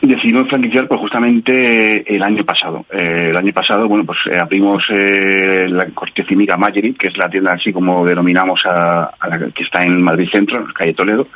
Decidimos 0.00 0.48
franquiciar 0.48 0.86
pues 0.88 1.00
justamente 1.00 2.14
el 2.14 2.22
año 2.22 2.44
pasado. 2.44 2.84
el 2.90 3.36
año 3.36 3.52
pasado, 3.52 3.88
bueno, 3.88 4.04
pues 4.04 4.18
abrimos 4.40 4.84
la 4.90 5.86
Corte 5.90 6.24
Cívica 6.24 6.56
Mayerit, 6.56 6.98
que 6.98 7.08
es 7.08 7.16
la 7.16 7.28
tienda 7.28 7.52
así 7.52 7.72
como 7.72 8.04
denominamos 8.04 8.60
a, 8.66 9.10
la 9.28 9.50
que 9.54 9.62
está 9.62 9.82
en 9.82 10.02
Madrid 10.02 10.28
Centro, 10.30 10.58
en 10.58 10.66
la 10.66 10.72
calle 10.72 10.94
Toledo, 10.94 11.28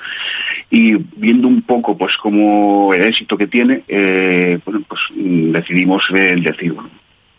y 0.70 0.94
viendo 1.16 1.48
un 1.48 1.62
poco 1.62 1.96
pues 1.96 2.16
como 2.16 2.92
el 2.92 3.06
éxito 3.06 3.36
que 3.36 3.46
tiene, 3.46 3.82
eh, 3.88 4.58
bueno, 4.64 4.82
pues 4.86 5.00
mm, 5.14 5.52
decidimos 5.52 6.04
el 6.10 6.42
decir, 6.42 6.74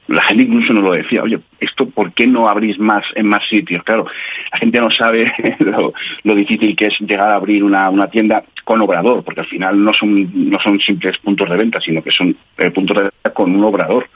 la 0.09 0.23
gente 0.23 0.43
incluso 0.43 0.73
nos 0.73 0.83
lo 0.83 0.91
decía, 0.93 1.21
oye, 1.21 1.39
esto 1.59 1.87
¿por 1.87 2.11
qué 2.13 2.25
no 2.25 2.47
abrís 2.47 2.79
más 2.79 3.05
en 3.15 3.27
más 3.27 3.47
sitios? 3.47 3.83
Claro, 3.83 4.07
la 4.51 4.57
gente 4.57 4.79
no 4.79 4.89
sabe 4.89 5.31
lo, 6.23 6.35
difícil 6.35 6.75
que 6.75 6.85
es 6.85 6.99
llegar 6.99 7.31
a 7.31 7.35
abrir 7.35 7.63
una, 7.63 7.89
una, 7.89 8.07
tienda 8.07 8.43
con 8.63 8.81
obrador, 8.81 9.23
porque 9.23 9.41
al 9.41 9.47
final 9.47 9.83
no 9.83 9.93
son, 9.93 10.49
no 10.49 10.59
son 10.59 10.79
simples 10.79 11.17
puntos 11.19 11.49
de 11.49 11.57
venta, 11.57 11.79
sino 11.79 12.01
que 12.01 12.11
son 12.11 12.35
eh, 12.57 12.71
puntos 12.71 12.97
de 12.97 13.03
venta 13.03 13.33
con 13.33 13.55
un 13.55 13.63
obrador. 13.63 14.09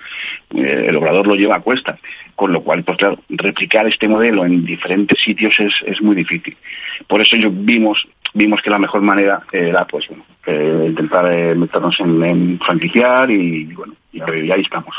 Eh, 0.55 0.85
el 0.88 0.95
obrador 0.95 1.27
lo 1.27 1.35
lleva 1.35 1.57
a 1.57 1.62
cuestas, 1.62 2.00
con 2.35 2.51
lo 2.51 2.63
cual, 2.63 2.83
pues 2.83 2.97
claro, 2.97 3.19
replicar 3.29 3.87
este 3.87 4.07
modelo 4.07 4.45
en 4.45 4.65
diferentes 4.65 5.19
sitios 5.21 5.53
es, 5.59 5.73
es 5.85 6.01
muy 6.01 6.15
difícil. 6.15 6.55
Por 7.07 7.21
eso 7.21 7.35
yo 7.35 7.49
vimos 7.51 8.07
vimos 8.33 8.61
que 8.61 8.69
la 8.69 8.79
mejor 8.79 9.01
manera 9.01 9.43
era 9.51 9.85
pues 9.85 10.05
intentar 10.45 11.31
eh, 11.31 11.55
meternos 11.55 11.95
en, 11.99 12.59
franquiciar 12.59 13.31
y, 13.31 13.65
bueno, 13.73 13.93
y, 14.11 14.21
ahí 14.21 14.61
estamos. 14.61 14.95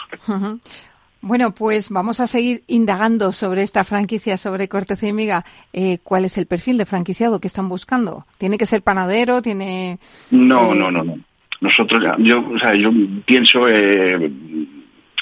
Bueno, 1.20 1.54
pues 1.54 1.88
vamos 1.90 2.20
a 2.20 2.26
seguir 2.26 2.64
indagando 2.66 3.32
sobre 3.32 3.62
esta 3.62 3.82
franquicia, 3.84 4.36
sobre 4.36 4.68
Corteza 4.68 5.08
y 5.08 5.12
Miga. 5.12 5.44
Eh, 5.72 5.98
¿Cuál 6.02 6.26
es 6.26 6.36
el 6.36 6.46
perfil 6.46 6.76
de 6.76 6.84
franquiciado 6.84 7.40
que 7.40 7.46
están 7.46 7.68
buscando? 7.68 8.26
¿Tiene 8.36 8.58
que 8.58 8.66
ser 8.66 8.82
panadero? 8.82 9.40
¿Tiene...? 9.40 9.98
No, 10.30 10.74
eh, 10.74 10.78
no, 10.78 10.90
no, 10.90 11.02
no. 11.02 11.16
Nosotros, 11.62 12.04
yo, 12.18 12.46
o 12.46 12.58
sea, 12.58 12.74
yo 12.74 12.90
pienso, 13.24 13.66
eh, 13.68 14.30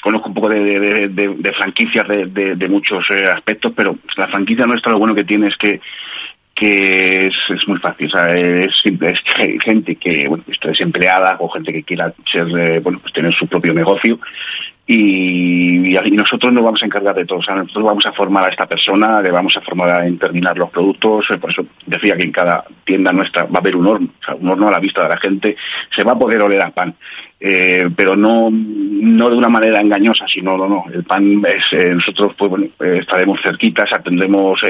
conozco 0.03 0.27
un 0.27 0.33
poco 0.35 0.49
de, 0.49 1.53
franquicias 1.57 2.05
de, 2.07 2.67
muchos 2.69 3.09
aspectos, 3.09 3.71
pero 3.73 3.95
la 4.17 4.27
franquicia 4.27 4.65
nuestra 4.65 4.91
lo 4.91 4.99
bueno 4.99 5.15
que 5.15 5.23
tiene 5.23 5.47
es 5.47 5.55
que 5.55 5.79
es, 6.63 7.67
muy 7.67 7.79
fácil, 7.79 8.11
es 8.13 9.61
gente 9.63 9.95
que, 9.95 10.27
bueno, 10.27 10.43
está 10.47 10.69
desempleada 10.69 11.37
o 11.39 11.49
gente 11.49 11.71
que 11.73 11.83
quiera 11.83 12.13
ser, 12.31 12.47
eh, 12.57 12.79
bueno, 12.79 12.99
pues 12.99 13.13
tener 13.13 13.33
su 13.33 13.47
propio 13.47 13.73
negocio 13.73 14.19
y, 14.85 15.97
nosotros 16.11 16.53
nos 16.53 16.63
vamos 16.63 16.83
a 16.83 16.85
encargar 16.85 17.15
de 17.15 17.25
todo, 17.25 17.39
nosotros 17.39 17.83
vamos 17.83 18.05
a 18.05 18.11
formar 18.11 18.45
a 18.45 18.49
esta 18.49 18.65
persona, 18.65 19.21
le 19.21 19.31
vamos 19.31 19.55
a 19.57 19.61
formar 19.61 19.89
a 19.89 20.17
terminar 20.17 20.57
los 20.57 20.69
productos, 20.69 21.25
eh, 21.31 21.37
por 21.37 21.51
eso 21.51 21.65
decía 21.85 22.15
que 22.15 22.23
en 22.23 22.31
cada 22.31 22.63
tienda 22.83 23.11
nuestra 23.11 23.43
va 23.43 23.55
a 23.55 23.59
haber 23.59 23.75
un 23.75 23.87
horno, 23.87 24.09
o 24.21 24.23
sea, 24.23 24.35
un 24.35 24.49
horno 24.49 24.67
a 24.67 24.71
la 24.71 24.79
vista 24.79 25.03
de 25.03 25.09
la 25.09 25.17
gente, 25.17 25.55
se 25.95 26.03
va 26.03 26.11
a 26.13 26.19
poder 26.19 26.41
oler 26.41 26.61
a 26.61 26.71
pan. 26.71 26.95
Eh, 27.45 27.89
pero 27.93 28.15
no 28.15 28.49
no 28.49 29.29
de 29.29 29.35
una 29.35 29.49
manera 29.49 29.81
engañosa, 29.81 30.25
sino 30.29 30.55
no, 30.55 30.65
no. 30.65 30.85
El 30.93 31.03
pan 31.03 31.43
es 31.45 31.73
eh, 31.73 31.93
nosotros 31.93 32.33
pues 32.37 32.49
bueno 32.49 32.67
eh, 32.79 32.99
estaremos 33.01 33.41
cerquitas, 33.41 33.91
atendremos 33.91 34.61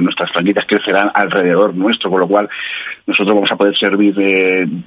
nuestras 0.00 0.32
franquicias 0.32 0.64
crecerán 0.64 1.10
alrededor 1.12 1.74
nuestro, 1.74 2.08
con 2.08 2.20
lo 2.20 2.26
cual 2.26 2.48
nosotros 3.06 3.34
vamos 3.34 3.52
a 3.52 3.56
poder 3.56 3.76
servir, 3.76 4.16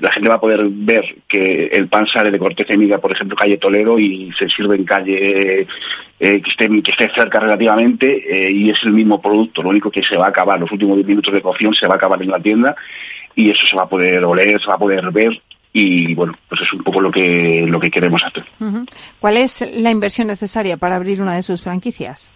la 0.01 0.11
gente 0.11 0.27
va 0.27 0.37
a 0.37 0.39
poder 0.39 0.65
ver 0.71 1.17
que 1.27 1.67
el 1.67 1.87
pan 1.87 2.07
sale 2.07 2.31
de 2.31 2.39
Corteza 2.39 2.73
y 2.73 2.77
Miga, 2.77 2.97
por 2.97 3.11
ejemplo, 3.11 3.37
calle 3.37 3.57
Toledo 3.57 3.99
y 3.99 4.31
se 4.39 4.49
sirve 4.49 4.77
en 4.77 4.85
calle 4.85 5.67
que 6.17 6.49
esté 6.49 6.67
que 6.81 6.91
esté 6.91 7.11
cerca 7.13 7.39
relativamente 7.39 8.51
y 8.51 8.71
es 8.71 8.79
el 8.85 8.93
mismo 8.93 9.21
producto, 9.21 9.61
lo 9.61 9.69
único 9.69 9.91
que 9.91 10.01
se 10.01 10.17
va 10.17 10.25
a 10.25 10.29
acabar 10.29 10.59
los 10.59 10.71
últimos 10.71 10.95
10 10.95 11.07
minutos 11.07 11.31
de 11.31 11.43
cocción 11.43 11.75
se 11.75 11.85
va 11.85 11.93
a 11.93 11.97
acabar 11.97 12.19
en 12.23 12.31
la 12.31 12.39
tienda 12.39 12.75
y 13.35 13.51
eso 13.51 13.67
se 13.67 13.75
va 13.75 13.83
a 13.83 13.89
poder 13.89 14.23
oler, 14.25 14.59
se 14.59 14.67
va 14.67 14.75
a 14.75 14.79
poder 14.79 15.11
ver 15.11 15.39
y 15.77 16.15
bueno, 16.15 16.33
pues 16.47 16.61
es 16.61 16.71
un 16.71 16.83
poco 16.83 17.01
lo 17.01 17.11
que 17.11 17.65
lo 17.67 17.81
que 17.81 17.91
queremos 17.91 18.23
hacer. 18.23 18.45
¿Cuál 19.19 19.35
es 19.35 19.59
la 19.73 19.91
inversión 19.91 20.27
necesaria 20.27 20.77
para 20.77 20.95
abrir 20.95 21.21
una 21.21 21.35
de 21.35 21.43
sus 21.43 21.61
franquicias? 21.61 22.33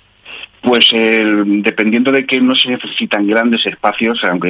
Pues 0.61 0.85
dependiendo 0.91 2.11
de 2.11 2.25
que 2.25 2.41
no 2.41 2.53
se 2.53 2.67
necesitan 2.67 3.25
grandes 3.27 3.65
espacios, 3.65 4.21
aunque 4.25 4.49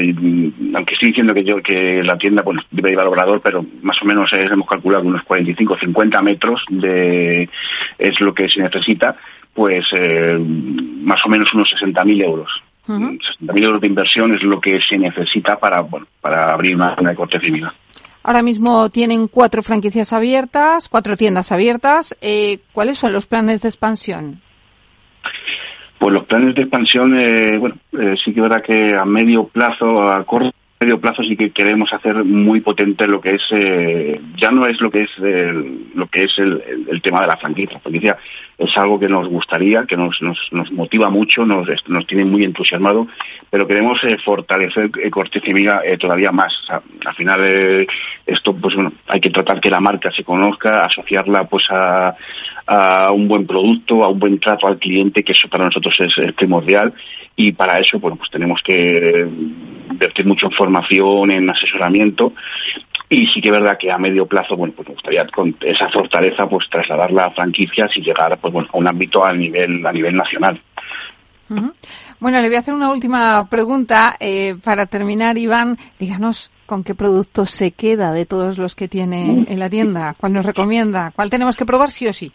aunque 0.74 0.94
estoy 0.96 1.10
diciendo 1.10 1.36
que 1.36 1.44
yo 1.44 1.62
que 1.62 2.02
la 2.04 2.18
tienda 2.18 2.42
bueno 2.42 2.64
debe 2.72 2.94
ir 2.94 3.00
al 3.00 3.10
obrador, 3.10 3.42
pero 3.42 3.64
más 3.84 4.02
o 4.02 4.06
menos 4.06 4.32
hemos 4.34 4.68
calculado 4.68 5.04
unos 5.04 5.22
45 5.22 5.78
50 5.78 6.22
metros 6.24 6.66
de 6.70 7.48
es 8.00 8.20
lo 8.22 8.34
que 8.34 8.50
se 8.50 8.60
necesita, 8.60 9.16
pues 9.54 9.86
eh, 9.92 10.36
más 10.40 11.24
o 11.24 11.30
menos 11.30 11.54
unos 11.54 11.72
60.000 11.80 12.24
euros. 12.24 12.50
60.000 12.88 13.64
euros 13.64 13.82
de 13.82 13.86
inversión 13.86 14.34
es 14.34 14.42
lo 14.42 14.60
que 14.60 14.82
se 14.82 14.98
necesita 14.98 15.60
para 15.60 15.82
bueno 15.82 16.08
para 16.20 16.52
abrir 16.52 16.76
una 16.76 16.96
zona 16.96 17.12
de 17.12 17.16
corte 17.16 17.40
civil. 17.40 17.68
Ahora 18.30 18.44
mismo 18.44 18.92
tienen 18.92 19.28
cuatro 19.28 19.64
franquicias 19.64 20.14
abiertas, 20.14 20.88
cuatro 20.88 21.18
tiendas 21.18 21.52
abiertas. 21.52 22.16
Eh, 22.22 22.60
¿Cuáles 22.74 23.00
son 23.00 23.12
los 23.12 23.26
planes 23.26 23.64
de 23.64 23.70
expansión? 23.70 24.40
Pues 25.98 26.14
los 26.14 26.26
planes 26.26 26.54
de 26.54 26.62
expansión, 26.62 27.18
eh, 27.18 27.58
bueno, 27.58 27.78
eh, 28.00 28.14
sí 28.24 28.32
que 28.32 28.40
verdad 28.40 28.62
que 28.64 28.96
a 28.96 29.04
medio 29.04 29.48
plazo, 29.48 30.04
a 30.04 30.24
corto 30.26 30.52
medio 30.80 31.00
plazo 31.02 31.24
sí 31.24 31.36
que 31.36 31.52
queremos 31.52 31.92
hacer 31.92 32.24
muy 32.24 32.62
potente 32.62 33.06
lo 33.06 33.20
que 33.20 33.32
es 33.32 33.42
eh, 33.52 34.22
ya 34.38 34.50
no 34.50 34.66
es 34.66 34.80
lo 34.80 34.90
que 34.90 35.04
es 35.04 35.10
el, 35.18 35.90
lo 35.94 36.08
que 36.08 36.24
es 36.24 36.40
el, 36.40 37.02
tema 37.02 37.22
de 37.22 37.28
la 37.28 37.36
franquicia. 37.36 37.74
La 37.74 37.80
franquicia 37.82 38.18
es 38.58 38.78
algo 38.78 38.98
que 38.98 39.10
nos 39.10 39.28
gustaría 39.28 39.84
que 39.86 39.98
nos, 39.98 40.22
nos, 40.22 40.38
nos 40.52 40.72
motiva 40.72 41.10
mucho 41.10 41.46
nos, 41.46 41.68
nos 41.88 42.08
tiene 42.08 42.24
muy 42.24 42.46
entusiasmado 42.46 43.08
pero 43.50 43.68
queremos 43.68 44.02
eh, 44.06 44.18
fortalecer 44.24 44.90
eh, 45.04 45.10
Corteza 45.10 45.50
y 45.50 45.54
Miga 45.54 45.82
eh, 45.84 45.98
todavía 45.98 46.32
más. 46.32 46.54
Al 47.06 47.16
final 47.16 47.86
esto 48.26 48.56
pues 48.56 48.76
bueno 48.76 48.94
hay 49.08 49.20
que 49.20 49.32
tratar 49.32 49.60
que 49.60 49.70
la 49.70 49.82
marca 49.82 50.12
se 50.12 50.24
conozca 50.24 50.86
asociarla 50.86 51.44
pues 51.44 51.66
a, 51.72 52.16
a 52.66 53.12
un 53.12 53.28
buen 53.28 53.46
producto 53.46 54.02
a 54.02 54.08
un 54.08 54.20
buen 54.20 54.40
trato 54.40 54.68
al 54.68 54.80
cliente 54.80 55.24
que 55.24 55.34
eso 55.34 55.50
para 55.50 55.66
nosotros 55.66 55.94
es 56.00 56.34
primordial 56.36 56.94
y 57.40 57.54
para 57.54 57.80
eso 57.80 58.00
bueno 58.00 58.18
pues 58.18 58.30
tenemos 58.30 58.62
que 58.62 59.26
invertir 59.90 60.26
mucho 60.26 60.48
en 60.48 60.52
formación, 60.52 61.32
en 61.32 61.50
asesoramiento 61.50 62.34
y 63.08 63.26
sí 63.28 63.42
que 63.42 63.50
es 63.50 63.56
verdad 63.56 63.78
que 63.80 63.92
a 63.92 63.98
medio 63.98 64.28
plazo, 64.28 64.56
bueno, 64.56 64.74
pues 64.76 64.88
me 64.88 64.94
gustaría 64.94 65.26
con 65.28 65.56
esa 65.62 65.90
fortaleza 65.90 66.48
pues 66.48 66.70
trasladarla 66.70 67.24
a 67.24 67.32
franquicias 67.32 67.90
y 67.96 68.02
llegar 68.02 68.38
pues 68.38 68.54
bueno 68.54 68.70
a 68.72 68.78
un 68.78 68.88
ámbito 68.88 69.26
a 69.26 69.34
nivel 69.34 69.86
a 69.86 69.92
nivel 69.92 70.16
nacional. 70.16 70.62
Bueno, 72.20 72.42
le 72.42 72.48
voy 72.48 72.58
a 72.58 72.60
hacer 72.60 72.76
una 72.76 72.92
última 72.92 73.50
pregunta 73.50 74.16
eh, 74.20 74.56
para 74.64 74.86
terminar, 74.86 75.36
Iván. 75.40 75.78
Díganos 75.98 76.52
con 76.68 76.84
qué 76.84 76.94
producto 76.94 77.48
se 77.48 77.72
queda 77.72 78.12
de 78.12 78.28
todos 78.28 78.60
los 78.60 78.76
que 78.76 78.88
tiene 78.88 79.46
en 79.48 79.60
la 79.60 79.72
tienda, 79.72 80.14
cuál 80.20 80.34
nos 80.34 80.46
recomienda, 80.46 81.12
cuál 81.16 81.32
tenemos 81.32 81.56
que 81.56 81.66
probar 81.66 81.90
sí 81.90 82.06
o 82.06 82.14
sí. 82.14 82.32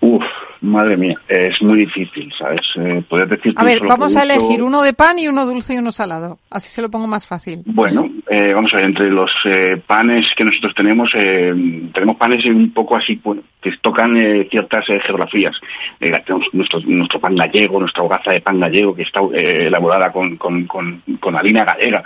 Uf, 0.00 0.24
Madre 0.60 0.96
mía, 0.96 1.14
es 1.28 1.62
muy 1.62 1.78
difícil, 1.78 2.32
¿sabes? 2.36 2.60
Eh, 2.76 3.02
poder 3.08 3.28
decir 3.28 3.52
a 3.56 3.62
ver, 3.62 3.80
vamos 3.86 4.16
a 4.16 4.24
elegir 4.24 4.60
uno 4.60 4.82
de 4.82 4.92
pan 4.92 5.16
y 5.18 5.28
uno 5.28 5.46
dulce 5.46 5.74
y 5.74 5.78
uno 5.78 5.92
salado. 5.92 6.38
Así 6.50 6.68
se 6.68 6.82
lo 6.82 6.90
pongo 6.90 7.06
más 7.06 7.28
fácil. 7.28 7.62
Bueno, 7.64 8.10
eh, 8.28 8.52
vamos 8.52 8.72
a 8.74 8.78
ver, 8.78 8.86
entre 8.86 9.10
los 9.10 9.30
eh, 9.44 9.80
panes 9.86 10.26
que 10.36 10.44
nosotros 10.44 10.74
tenemos, 10.74 11.10
eh, 11.14 11.54
tenemos 11.94 12.16
panes 12.16 12.44
un 12.46 12.72
poco 12.72 12.96
así, 12.96 13.20
bueno, 13.22 13.42
que 13.62 13.70
tocan 13.80 14.14
ciertas 14.50 14.84
geografías. 15.04 15.56
tenemos 16.00 16.48
nuestro, 16.52 16.80
nuestro 16.80 17.20
pan 17.20 17.36
gallego, 17.36 17.78
nuestra 17.78 18.02
hogaza 18.02 18.32
de 18.32 18.40
pan 18.40 18.58
gallego, 18.58 18.96
que 18.96 19.02
está 19.02 19.20
elaborada 19.32 20.10
con, 20.10 20.36
con, 20.36 20.66
con, 20.66 21.02
con 21.20 21.36
harina 21.36 21.64
gallega. 21.64 22.04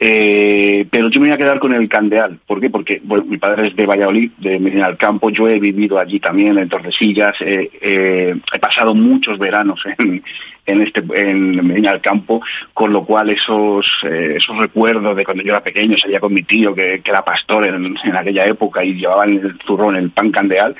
Eh, 0.00 0.86
pero 0.90 1.10
yo 1.10 1.20
me 1.20 1.26
voy 1.26 1.34
a 1.34 1.38
quedar 1.38 1.58
con 1.58 1.74
el 1.74 1.88
Candeal. 1.88 2.38
¿Por 2.46 2.60
qué? 2.60 2.70
Porque 2.70 3.00
mi 3.26 3.36
padre 3.36 3.68
es 3.68 3.76
de 3.76 3.86
Valladolid, 3.86 4.30
de 4.38 4.58
Medina 4.60 4.86
del 4.86 4.96
Campo. 4.96 5.30
Yo 5.30 5.48
he 5.48 5.58
vivido 5.58 5.98
allí 5.98 6.20
también, 6.20 6.56
en 6.56 6.68
Tordesillas. 6.68 7.34
Eh, 7.40 7.70
eh, 7.80 8.34
he 8.52 8.58
pasado 8.60 8.94
muchos 8.94 9.38
veranos 9.38 9.82
en, 9.98 10.22
en, 10.66 10.82
este, 10.82 11.02
en 11.14 11.66
Medina 11.66 11.92
del 11.92 12.00
Campo, 12.00 12.40
con 12.72 12.92
lo 12.92 13.04
cual 13.04 13.30
esos, 13.30 13.86
eh, 14.04 14.34
esos 14.36 14.56
recuerdos 14.56 15.16
de 15.16 15.24
cuando 15.24 15.42
yo 15.42 15.50
era 15.50 15.62
pequeño, 15.62 15.96
salía 15.96 16.20
con 16.20 16.32
mi 16.32 16.42
tío, 16.42 16.74
que, 16.74 17.00
que 17.02 17.10
era 17.10 17.24
pastor 17.24 17.66
en, 17.66 17.96
en, 18.04 18.16
aquella 18.16 18.46
época 18.46 18.84
y 18.84 18.94
llevaban 18.94 19.30
el 19.30 19.58
zurrón, 19.66 19.96
el 19.96 20.10
pan 20.10 20.30
Candeal 20.30 20.76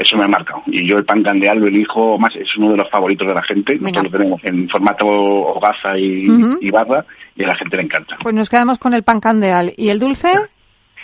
eso 0.00 0.16
me 0.16 0.24
ha 0.24 0.28
marcado. 0.28 0.62
Y 0.66 0.86
yo 0.86 0.98
el 0.98 1.04
pan 1.04 1.22
candeal 1.22 1.58
lo 1.58 1.66
elijo 1.66 2.18
más, 2.18 2.34
es 2.36 2.56
uno 2.56 2.72
de 2.72 2.78
los 2.78 2.90
favoritos 2.90 3.26
de 3.26 3.34
la 3.34 3.42
gente. 3.42 3.78
Nosotros 3.78 4.04
lo 4.04 4.10
tenemos 4.10 4.40
en 4.44 4.68
formato 4.68 5.06
hogaza 5.06 5.98
y, 5.98 6.70
barra 6.70 7.04
y 7.36 7.44
a 7.44 7.48
la 7.48 7.56
gente 7.56 7.76
le 7.76 7.82
encanta. 7.84 8.16
Pues 8.22 8.34
nos 8.34 8.48
quedamos 8.48 8.78
con 8.78 8.94
el 8.94 9.02
pan 9.02 9.20
candeal. 9.20 9.72
¿Y 9.76 9.88
el 9.88 9.98
dulce? 9.98 10.32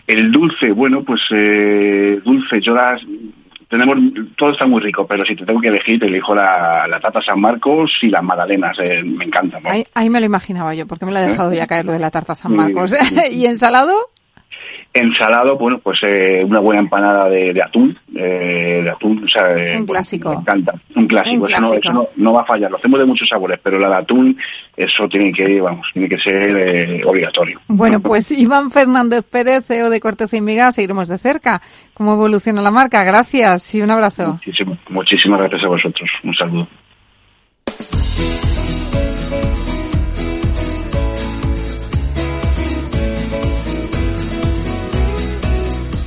El 0.07 0.31
dulce, 0.31 0.71
bueno, 0.71 1.03
pues 1.03 1.21
eh, 1.31 2.21
dulce, 2.25 2.61
yo 2.61 2.75
las 2.75 3.03
tenemos 3.69 3.97
todo 4.37 4.53
está 4.53 4.67
muy 4.67 4.81
rico, 4.81 5.07
pero 5.07 5.25
si 5.25 5.35
te 5.35 5.45
tengo 5.45 5.61
que 5.61 5.69
elegir, 5.69 5.99
te 5.99 6.07
elijo 6.07 6.35
la, 6.35 6.87
la 6.89 7.01
tarta 7.01 7.21
San 7.21 7.41
Marcos 7.41 7.91
y 8.01 8.09
las 8.09 8.23
magdalenas, 8.23 8.77
eh, 8.79 9.03
me 9.03 9.25
encantan. 9.25 9.63
Ahí, 9.95 10.09
me 10.09 10.21
lo 10.21 10.27
imaginaba 10.27 10.75
yo, 10.75 10.87
porque 10.87 11.05
me 11.05 11.13
lo 11.13 11.19
he 11.19 11.27
dejado 11.27 11.53
ya 11.53 11.67
caer 11.67 11.85
lo 11.85 11.93
de 11.93 11.99
la 11.99 12.11
tarta 12.11 12.37
San 12.37 12.55
Marcos. 12.55 12.95
¿Y 13.33 13.47
ensalado? 13.47 13.93
Ensalado, 14.99 15.59
bueno, 15.59 15.79
pues 15.79 15.99
eh, 16.03 16.43
una 16.45 16.59
buena 16.59 16.81
empanada 16.81 17.29
de, 17.29 17.63
atún, 17.63 17.99
eh, 18.15 18.81
de 18.83 18.91
atún, 18.91 19.25
o 19.25 19.29
sea, 19.29 19.43
un 19.77 19.85
clásico. 19.85 20.31
Me 20.31 20.37
encanta, 20.37 20.75
un 20.95 21.07
clásico, 21.07 21.47
Eso, 21.47 21.93
no, 21.93 22.09
no, 22.17 22.33
va 22.33 22.41
a 22.41 22.47
fallar. 22.47 22.71
Lo 22.71 22.79
hacemos 22.79 22.99
de 23.01 23.07
muchos 23.07 23.29
sabores, 23.29 23.61
pero 23.63 23.79
la 23.79 23.91
de 23.91 23.97
atún, 23.97 24.39
eso 24.77 25.07
tiene 25.09 25.33
que, 25.33 25.61
vamos, 25.61 25.87
tiene 25.93 26.09
que 26.09 26.19
ser 26.19 26.57
eh, 26.57 27.03
obligatorio. 27.05 27.61
Bueno, 27.69 28.01
pues 28.03 28.31
Iván 28.31 28.71
Fernández 28.71 29.25
Pérez, 29.25 29.67
CEO 29.67 29.91
de 29.91 30.01
Corteza 30.01 30.37
y 30.37 30.41
Miga, 30.41 30.73
seguiremos 30.73 31.09
de 31.09 31.19
cerca 31.19 31.61
cómo 31.93 32.15
evoluciona 32.15 32.63
la 32.63 32.71
marca. 32.71 33.05
Gracias 33.05 33.75
y 33.75 33.83
un 33.83 33.91
abrazo. 33.91 34.41
muchísimas 34.89 35.41
gracias 35.41 35.65
a 35.65 35.69
vosotros. 35.69 36.11
Un 36.25 36.35
saludo. 36.35 36.69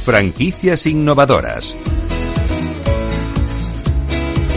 Franquicias 0.03 0.85
innovadoras. 0.85 1.75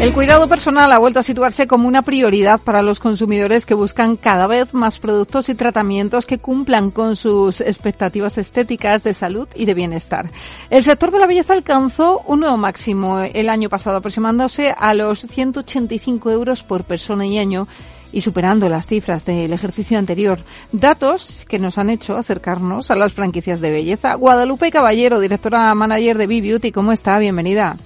El 0.03 0.13
cuidado 0.13 0.49
personal 0.49 0.91
ha 0.91 0.99
vuelto 0.99 1.21
a 1.21 1.23
situarse 1.23 1.69
como 1.69 1.87
una 1.87 2.03
prioridad 2.03 2.61
para 2.61 2.83
los 2.83 2.99
consumidores 2.99 3.65
que 3.67 3.75
buscan 3.75 4.17
cada 4.17 4.49
vez 4.49 4.75
más 4.75 4.99
productos 4.99 5.49
y 5.49 5.55
tratamientos 5.55 6.27
que 6.27 6.39
cumplan 6.39 6.91
con 6.91 7.15
sus 7.15 7.61
expectativas 7.61 8.37
estéticas 8.37 9.05
de 9.05 9.15
salud 9.15 9.47
y 9.55 9.65
de 9.65 9.75
bienestar. 9.75 10.29
El 10.71 10.83
sector 10.83 11.13
de 11.13 11.21
la 11.21 11.29
belleza 11.29 11.53
alcanzó 11.53 12.21
un 12.27 12.41
nuevo 12.41 12.57
máximo 12.57 13.21
el 13.21 13.49
año 13.49 13.69
pasado, 13.69 13.99
aproximándose 13.99 14.75
a 14.77 14.93
los 14.95 15.21
185 15.21 16.33
euros 16.33 16.65
por 16.65 16.83
persona 16.83 17.25
y 17.25 17.39
año 17.39 17.69
y 18.13 18.21
superando 18.21 18.69
las 18.69 18.87
cifras 18.87 19.25
del 19.25 19.53
ejercicio 19.53 19.99
anterior. 19.99 20.39
Datos 20.71 21.45
que 21.49 21.59
nos 21.59 21.79
han 21.79 21.91
hecho 21.91 22.17
acercarnos 22.17 22.91
a 22.91 22.95
las 22.95 23.13
franquicias 23.13 23.61
de 23.61 23.73
belleza. 23.73 24.15
Guadalupe 24.15 24.71
Caballero, 24.71 25.19
directora 25.21 25.75
manager 25.75 26.19
de 26.19 26.27
B-Beauty, 26.27 26.73
¿cómo 26.73 26.93
está? 26.93 27.19
Bienvenida. 27.19 27.77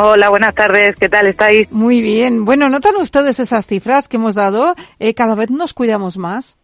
Hola, 0.00 0.30
buenas 0.30 0.54
tardes. 0.54 0.94
¿Qué 1.00 1.08
tal 1.08 1.26
estáis? 1.26 1.72
Muy 1.72 2.00
bien. 2.00 2.44
Bueno, 2.44 2.68
¿notan 2.68 2.94
ustedes 2.96 3.40
esas 3.40 3.66
cifras 3.66 4.06
que 4.06 4.18
hemos 4.18 4.36
dado? 4.36 4.74
Eh, 5.00 5.14
¿Cada 5.14 5.34
vez 5.34 5.50
nos 5.50 5.74
cuidamos 5.74 6.16
más? 6.16 6.56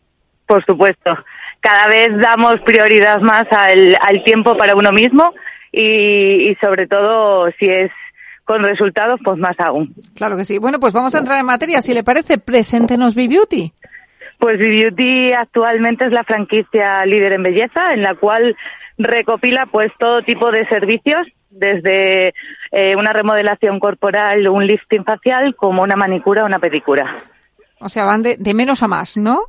Por 0.46 0.64
supuesto. 0.64 1.10
Cada 1.60 1.86
vez 1.88 2.06
damos 2.20 2.54
prioridad 2.64 3.18
más 3.20 3.44
al, 3.50 3.96
al 4.00 4.22
tiempo 4.22 4.56
para 4.56 4.74
uno 4.76 4.92
mismo 4.92 5.32
y, 5.72 6.50
y 6.50 6.54
sobre 6.60 6.86
todo 6.86 7.50
si 7.58 7.66
es 7.66 7.90
con 8.46 8.62
resultados, 8.62 9.20
pues 9.22 9.38
más 9.38 9.58
aún. 9.58 9.92
Claro 10.14 10.36
que 10.36 10.44
sí. 10.44 10.58
Bueno, 10.58 10.78
pues 10.78 10.94
vamos 10.94 11.14
a 11.14 11.18
entrar 11.18 11.38
en 11.38 11.46
materia. 11.46 11.82
Si 11.82 11.92
le 11.92 12.04
parece, 12.04 12.38
preséntenos 12.38 13.14
B-Beauty. 13.14 13.72
Pues 14.38 14.58
B-Beauty 14.58 15.32
actualmente 15.32 16.06
es 16.06 16.12
la 16.12 16.22
franquicia 16.22 17.04
líder 17.04 17.32
en 17.32 17.42
belleza, 17.42 17.92
en 17.92 18.02
la 18.02 18.14
cual 18.14 18.56
recopila 18.98 19.66
pues 19.70 19.90
todo 19.98 20.22
tipo 20.22 20.50
de 20.52 20.66
servicios, 20.68 21.26
desde 21.50 22.28
eh, 22.70 22.94
una 22.96 23.12
remodelación 23.12 23.80
corporal, 23.80 24.48
un 24.48 24.64
lifting 24.64 25.04
facial, 25.04 25.56
como 25.56 25.82
una 25.82 25.96
manicura 25.96 26.44
o 26.44 26.46
una 26.46 26.60
pedicura. 26.60 27.16
O 27.80 27.88
sea, 27.88 28.04
van 28.04 28.22
de, 28.22 28.36
de 28.36 28.54
menos 28.54 28.82
a 28.82 28.88
más, 28.88 29.16
¿no? 29.16 29.40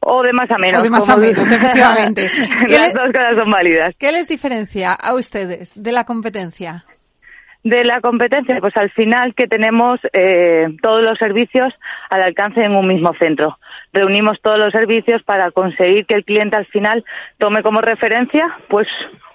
O 0.00 0.22
de 0.22 0.32
más 0.34 0.50
a 0.50 0.58
menos. 0.58 0.80
O 0.80 0.84
de 0.84 0.90
más 0.90 1.08
a 1.08 1.16
menos, 1.16 1.50
efectivamente. 1.50 2.30
Las 2.68 2.92
dos 2.92 3.06
cosas 3.06 3.36
son 3.36 3.50
válidas. 3.50 3.94
¿Qué 3.98 4.12
les 4.12 4.28
diferencia 4.28 4.92
a 4.92 5.14
ustedes 5.14 5.82
de 5.82 5.92
la 5.92 6.04
competencia? 6.04 6.84
De 7.66 7.84
la 7.84 8.00
competencia? 8.00 8.60
Pues 8.60 8.76
al 8.76 8.90
final 8.90 9.34
que 9.34 9.48
tenemos 9.48 9.98
eh, 10.12 10.68
todos 10.80 11.02
los 11.02 11.18
servicios 11.18 11.74
al 12.10 12.22
alcance 12.22 12.62
en 12.62 12.76
un 12.76 12.86
mismo 12.86 13.12
centro. 13.18 13.58
Reunimos 13.92 14.40
todos 14.40 14.58
los 14.58 14.70
servicios 14.70 15.22
para 15.24 15.50
conseguir 15.50 16.06
que 16.06 16.14
el 16.14 16.24
cliente 16.24 16.56
al 16.56 16.66
final 16.66 17.04
tome 17.38 17.64
como 17.64 17.80
referencia 17.80 18.56
pues 18.68 18.86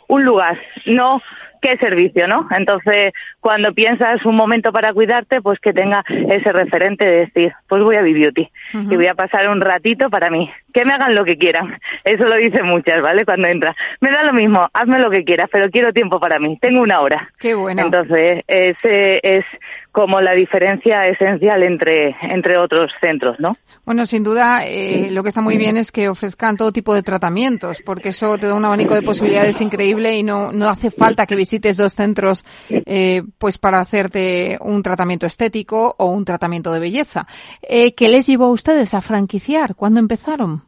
un 0.07 0.23
lugar, 0.23 0.57
no 0.85 1.21
qué 1.61 1.77
servicio, 1.77 2.27
¿no? 2.27 2.47
Entonces, 2.51 3.13
cuando 3.39 3.73
piensas 3.73 4.25
un 4.25 4.35
momento 4.35 4.71
para 4.71 4.93
cuidarte, 4.93 5.41
pues 5.41 5.59
que 5.59 5.73
tenga 5.73 6.03
ese 6.09 6.51
referente 6.51 7.05
de 7.05 7.17
decir, 7.19 7.53
pues 7.67 7.83
voy 7.83 7.95
a 7.95 8.01
B-Beauty 8.01 8.49
y 8.73 8.95
voy 8.95 9.07
a 9.07 9.13
pasar 9.13 9.47
un 9.47 9.61
ratito 9.61 10.09
para 10.09 10.29
mí. 10.29 10.51
Que 10.73 10.85
me 10.85 10.93
hagan 10.93 11.15
lo 11.15 11.23
que 11.23 11.37
quieran. 11.37 11.77
Eso 12.03 12.23
lo 12.23 12.37
dicen 12.37 12.65
muchas, 12.65 13.01
¿vale? 13.01 13.25
Cuando 13.25 13.47
entra. 13.47 13.75
Me 13.99 14.09
da 14.09 14.23
lo 14.23 14.33
mismo, 14.33 14.67
hazme 14.73 14.99
lo 14.99 15.11
que 15.11 15.23
quieras, 15.23 15.49
pero 15.51 15.69
quiero 15.69 15.93
tiempo 15.93 16.19
para 16.19 16.39
mí. 16.39 16.57
Tengo 16.61 16.81
una 16.81 17.01
hora. 17.01 17.29
Qué 17.39 17.53
bueno. 17.53 17.81
Entonces, 17.81 18.43
ese 18.47 19.19
es 19.21 19.45
como 19.91 20.21
la 20.21 20.31
diferencia 20.33 21.05
esencial 21.05 21.63
entre, 21.63 22.15
entre 22.21 22.57
otros 22.57 22.93
centros, 23.01 23.37
¿no? 23.39 23.57
Bueno, 23.85 24.05
sin 24.05 24.23
duda, 24.23 24.65
eh, 24.65 25.09
lo 25.11 25.21
que 25.21 25.29
está 25.29 25.41
muy 25.41 25.57
bien 25.57 25.75
es 25.75 25.91
que 25.91 26.07
ofrezcan 26.07 26.55
todo 26.55 26.71
tipo 26.71 26.93
de 26.93 27.03
tratamientos, 27.03 27.81
porque 27.85 28.09
eso 28.09 28.37
te 28.37 28.47
da 28.47 28.55
un 28.55 28.63
abanico 28.63 28.95
de 28.95 29.01
posibilidades 29.01 29.59
increíble 29.59 30.15
y 30.15 30.23
no, 30.23 30.53
no 30.53 30.69
hace 30.69 30.91
falta 30.91 31.25
que 31.25 31.35
visites 31.35 31.50
dos 31.59 31.93
centros, 31.93 32.45
eh, 32.69 33.23
pues 33.37 33.57
para 33.57 33.79
hacerte 33.79 34.57
un 34.61 34.83
tratamiento 34.83 35.25
estético 35.25 35.95
o 35.97 36.05
un 36.05 36.25
tratamiento 36.25 36.71
de 36.71 36.79
belleza. 36.79 37.25
Eh, 37.61 37.93
¿Qué 37.95 38.09
les 38.09 38.27
llevó 38.27 38.45
a 38.45 38.51
ustedes 38.51 38.93
a 38.93 39.01
franquiciar? 39.01 39.75
¿Cuándo 39.75 39.99
empezaron? 39.99 40.63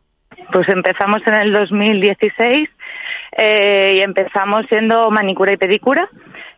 Pues 0.51 0.67
empezamos 0.69 1.21
en 1.25 1.33
el 1.35 1.53
2016 1.53 2.69
eh, 3.37 3.95
y 3.97 4.01
empezamos 4.01 4.65
siendo 4.67 5.09
manicura 5.09 5.53
y 5.53 5.57
pedicura 5.57 6.09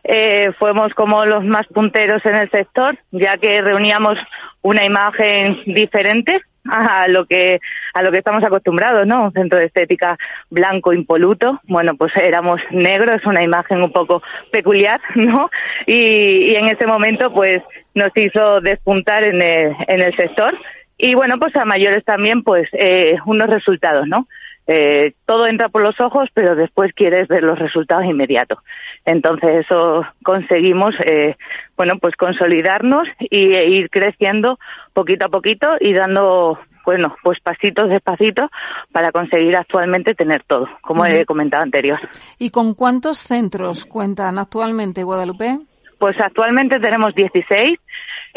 eh, 0.08 0.52
fuimos 0.58 0.92
como 0.94 1.24
los 1.24 1.44
más 1.44 1.66
punteros 1.68 2.24
en 2.24 2.34
el 2.34 2.50
sector, 2.50 2.98
ya 3.10 3.38
que 3.38 3.60
reuníamos 3.60 4.18
una 4.62 4.84
imagen 4.84 5.58
diferente 5.66 6.40
a 6.68 7.06
lo 7.06 7.26
que 7.26 7.60
a 7.94 8.02
lo 8.02 8.10
que 8.10 8.18
estamos 8.18 8.42
acostumbrados, 8.42 9.06
¿no? 9.06 9.24
Un 9.24 9.32
centro 9.32 9.58
de 9.58 9.66
estética 9.66 10.18
blanco 10.50 10.92
impoluto. 10.92 11.60
Bueno, 11.64 11.94
pues 11.96 12.12
éramos 12.16 12.60
negros, 12.70 13.24
una 13.24 13.42
imagen 13.42 13.82
un 13.82 13.92
poco 13.92 14.22
peculiar, 14.50 15.00
¿no? 15.14 15.48
Y, 15.86 16.52
y 16.52 16.56
en 16.56 16.68
ese 16.68 16.86
momento, 16.86 17.32
pues 17.32 17.62
nos 17.94 18.10
hizo 18.16 18.60
despuntar 18.60 19.24
en 19.24 19.40
el, 19.40 19.76
en 19.86 20.02
el 20.02 20.14
sector 20.16 20.54
y 20.98 21.14
bueno, 21.14 21.38
pues 21.38 21.54
a 21.56 21.64
mayores 21.64 22.04
también, 22.04 22.42
pues 22.42 22.68
eh, 22.72 23.16
unos 23.26 23.48
resultados, 23.50 24.06
¿no? 24.06 24.26
Eh, 24.66 25.14
todo 25.26 25.46
entra 25.46 25.68
por 25.68 25.82
los 25.82 26.00
ojos, 26.00 26.28
pero 26.34 26.56
después 26.56 26.92
quieres 26.92 27.28
ver 27.28 27.42
los 27.44 27.58
resultados 27.58 28.04
inmediatos. 28.04 28.58
Entonces 29.04 29.64
eso 29.64 30.04
conseguimos, 30.24 30.94
eh, 31.04 31.36
bueno, 31.76 31.98
pues 32.00 32.16
consolidarnos 32.16 33.08
y 33.18 33.54
e 33.54 33.68
ir 33.68 33.90
creciendo 33.90 34.58
poquito 34.92 35.26
a 35.26 35.28
poquito 35.28 35.68
y 35.78 35.92
dando, 35.92 36.58
bueno, 36.84 37.14
pues 37.22 37.38
pasitos 37.40 37.88
despacito 37.90 38.50
para 38.90 39.12
conseguir 39.12 39.56
actualmente 39.56 40.14
tener 40.14 40.42
todo, 40.42 40.68
como 40.82 41.06
he 41.06 41.24
comentado 41.24 41.62
anterior. 41.62 42.00
¿Y 42.38 42.50
con 42.50 42.74
cuántos 42.74 43.18
centros 43.18 43.86
cuentan 43.86 44.38
actualmente 44.38 45.04
Guadalupe? 45.04 45.58
Pues 45.98 46.16
actualmente 46.20 46.78
tenemos 46.80 47.14
16 47.14 47.78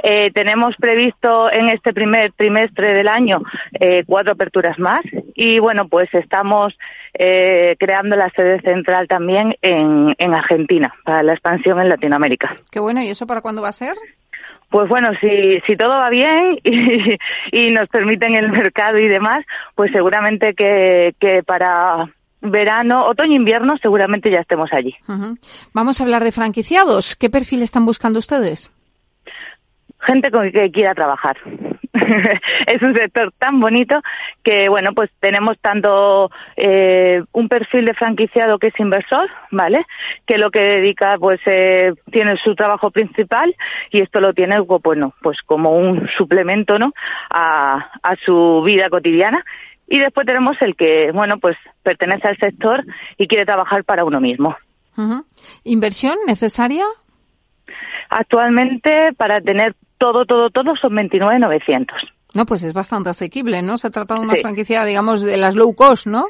eh, 0.04 0.32
tenemos 0.34 0.76
previsto 0.78 1.52
en 1.52 1.70
este 1.70 1.94
primer 1.94 2.32
trimestre 2.34 2.94
del 2.94 3.08
año 3.08 3.42
eh, 3.80 4.04
cuatro 4.06 4.34
aperturas 4.34 4.78
más 4.80 5.02
y 5.36 5.60
bueno, 5.60 5.88
pues 5.88 6.10
estamos 6.14 6.78
eh, 7.14 7.76
creando 7.80 8.16
la 8.16 8.30
sede 8.32 8.62
central 8.62 9.08
también 9.08 9.56
en, 9.62 10.16
en 10.18 10.34
Argentina 10.34 10.94
para 11.04 11.24
la 11.24 11.34
expansión 11.34 11.80
en 11.80 11.90
Latinoamérica. 11.90 12.56
Qué 12.72 12.80
bueno, 12.80 13.02
¿y 13.02 13.10
eso 13.10 13.28
para 13.28 13.42
cuándo 13.42 13.62
va 13.62 13.70
a 13.70 13.74
ser? 13.74 13.96
Pues 14.70 14.88
bueno, 14.88 15.10
si, 15.20 15.60
si 15.66 15.76
todo 15.76 15.90
va 15.90 16.10
bien 16.10 16.60
y, 16.64 17.18
y 17.52 17.72
nos 17.72 17.88
permiten 17.90 18.36
el 18.36 18.50
mercado 18.50 19.00
y 19.00 19.08
demás, 19.08 19.46
pues 19.76 19.92
seguramente 19.92 20.54
que, 20.54 21.16
que 21.20 21.44
para 21.44 22.08
verano, 22.42 23.06
otoño, 23.06 23.36
invierno, 23.36 23.78
seguramente 23.82 24.32
ya 24.32 24.40
estemos 24.40 24.70
allí. 24.72 24.96
Vamos 25.74 26.00
a 26.00 26.04
hablar 26.04 26.24
de 26.24 26.32
franquiciados. 26.32 27.16
¿Qué 27.16 27.30
perfil 27.30 27.62
están 27.62 27.86
buscando 27.86 28.20
ustedes? 28.20 28.72
Gente 30.00 30.32
con 30.32 30.52
que 30.52 30.72
quiera 30.72 30.94
trabajar. 30.94 31.38
es 32.68 32.82
un 32.82 32.94
sector 32.94 33.32
tan 33.38 33.60
bonito 33.60 34.02
que, 34.44 34.70
bueno, 34.70 34.94
pues 34.94 35.10
tenemos 35.20 35.58
tanto 35.60 36.30
eh, 36.56 37.22
un 37.32 37.50
perfil 37.50 37.86
de 37.86 37.94
franquiciado 37.94 38.60
que 38.60 38.68
es 38.68 38.80
inversor, 38.80 39.30
¿vale? 39.52 39.86
Que 40.26 40.38
lo 40.38 40.52
que 40.52 40.62
dedica, 40.62 41.18
pues, 41.20 41.40
eh, 41.46 41.94
tiene 42.12 42.38
su 42.38 42.56
trabajo 42.56 42.92
principal 42.92 43.56
y 43.92 44.02
esto 44.02 44.20
lo 44.20 44.34
tiene, 44.34 44.60
bueno, 44.60 45.14
pues 45.22 45.42
como 45.42 45.72
un 45.72 46.08
suplemento, 46.18 46.78
¿no? 46.78 46.94
A, 47.30 47.90
a 48.02 48.16
su 48.24 48.62
vida 48.64 48.90
cotidiana. 48.90 49.44
Y 49.88 49.98
después 50.00 50.28
tenemos 50.28 50.56
el 50.62 50.76
que, 50.76 51.12
bueno, 51.12 51.40
pues 51.40 51.58
pertenece 51.82 52.28
al 52.28 52.38
sector 52.38 52.86
y 53.18 53.28
quiere 53.28 53.46
trabajar 53.46 53.84
para 53.84 54.06
uno 54.06 54.20
mismo. 54.22 54.56
¿Inversión 55.64 56.18
necesaria? 56.28 56.86
Actualmente, 58.10 59.14
para 59.18 59.40
tener 59.40 59.76
todo, 60.00 60.26
todo, 60.26 60.50
todo 60.50 60.76
son 60.76 60.96
29,900. 60.96 61.96
No, 62.34 62.46
pues 62.46 62.64
es 62.64 62.74
bastante 62.74 63.10
asequible, 63.10 63.62
¿no? 63.62 63.78
Se 63.78 63.90
trata 63.90 64.16
de 64.16 64.22
una 64.22 64.36
franquicia, 64.36 64.86
digamos, 64.86 65.22
de 65.22 65.38
las 65.38 65.56
low 65.56 65.74
cost, 65.76 66.08
¿no? 66.08 66.28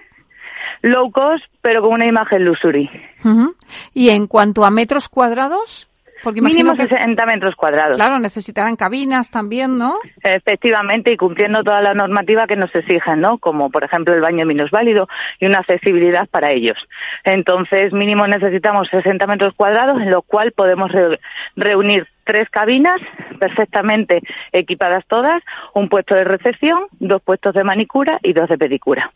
Low 0.81 1.11
cost, 1.11 1.43
pero 1.61 1.81
con 1.81 1.93
una 1.93 2.07
imagen 2.07 2.45
luxury. 2.45 2.89
Y 3.93 4.09
en 4.09 4.27
cuanto 4.27 4.63
a 4.63 4.71
metros 4.71 5.09
cuadrados, 5.09 5.88
porque 6.23 6.41
Mínimo 6.41 6.75
que, 6.75 6.87
60 6.87 7.25
metros 7.25 7.55
cuadrados. 7.55 7.95
Claro, 7.95 8.19
necesitarán 8.19 8.75
cabinas 8.75 9.29
también, 9.29 9.77
¿no? 9.77 9.97
Efectivamente, 10.23 11.13
y 11.13 11.17
cumpliendo 11.17 11.63
toda 11.63 11.81
la 11.81 11.93
normativa 11.93 12.47
que 12.47 12.55
nos 12.55 12.73
exigen, 12.75 13.21
¿no? 13.21 13.37
Como, 13.37 13.69
por 13.69 13.83
ejemplo, 13.83 14.13
el 14.13 14.21
baño 14.21 14.45
válido 14.71 15.07
y 15.39 15.45
una 15.45 15.59
accesibilidad 15.59 16.27
para 16.29 16.51
ellos. 16.51 16.77
Entonces, 17.23 17.93
mínimo 17.93 18.27
necesitamos 18.27 18.89
60 18.89 19.25
metros 19.27 19.53
cuadrados, 19.55 20.01
en 20.01 20.11
lo 20.11 20.21
cual 20.21 20.51
podemos 20.51 20.91
reunir 21.55 22.07
tres 22.23 22.47
cabinas 22.49 23.01
perfectamente 23.39 24.21
equipadas 24.51 25.03
todas, 25.07 25.41
un 25.73 25.89
puesto 25.89 26.13
de 26.13 26.23
recepción, 26.23 26.83
dos 26.99 27.21
puestos 27.23 27.55
de 27.55 27.63
manicura 27.63 28.19
y 28.21 28.33
dos 28.33 28.47
de 28.49 28.57
pedicura. 28.57 29.11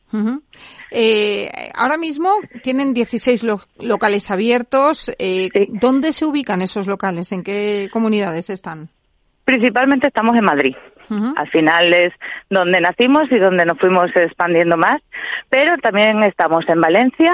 Eh, 0.94 1.50
ahora 1.74 1.98
mismo 1.98 2.30
tienen 2.62 2.94
16 2.94 3.44
locales 3.80 4.30
abiertos. 4.32 5.12
Eh, 5.18 5.50
¿Dónde 5.70 6.14
se 6.14 6.26
ubican 6.26 6.62
esos 6.62 6.88
locales? 6.88 7.32
¿En 7.32 7.44
qué 7.44 7.90
comunidades 7.92 8.50
están? 8.50 8.90
Principalmente 9.44 10.08
estamos 10.08 10.36
en 10.36 10.46
Madrid. 10.46 10.76
Al 11.36 11.50
final 11.50 11.94
es 11.94 12.14
donde 12.50 12.80
nacimos 12.80 13.32
y 13.32 13.38
donde 13.38 13.66
nos 13.66 13.78
fuimos 13.78 14.10
expandiendo 14.16 14.78
más, 14.78 15.02
pero 15.50 15.78
también 15.78 16.24
estamos 16.24 16.68
en 16.68 16.80
Valencia, 16.82 17.34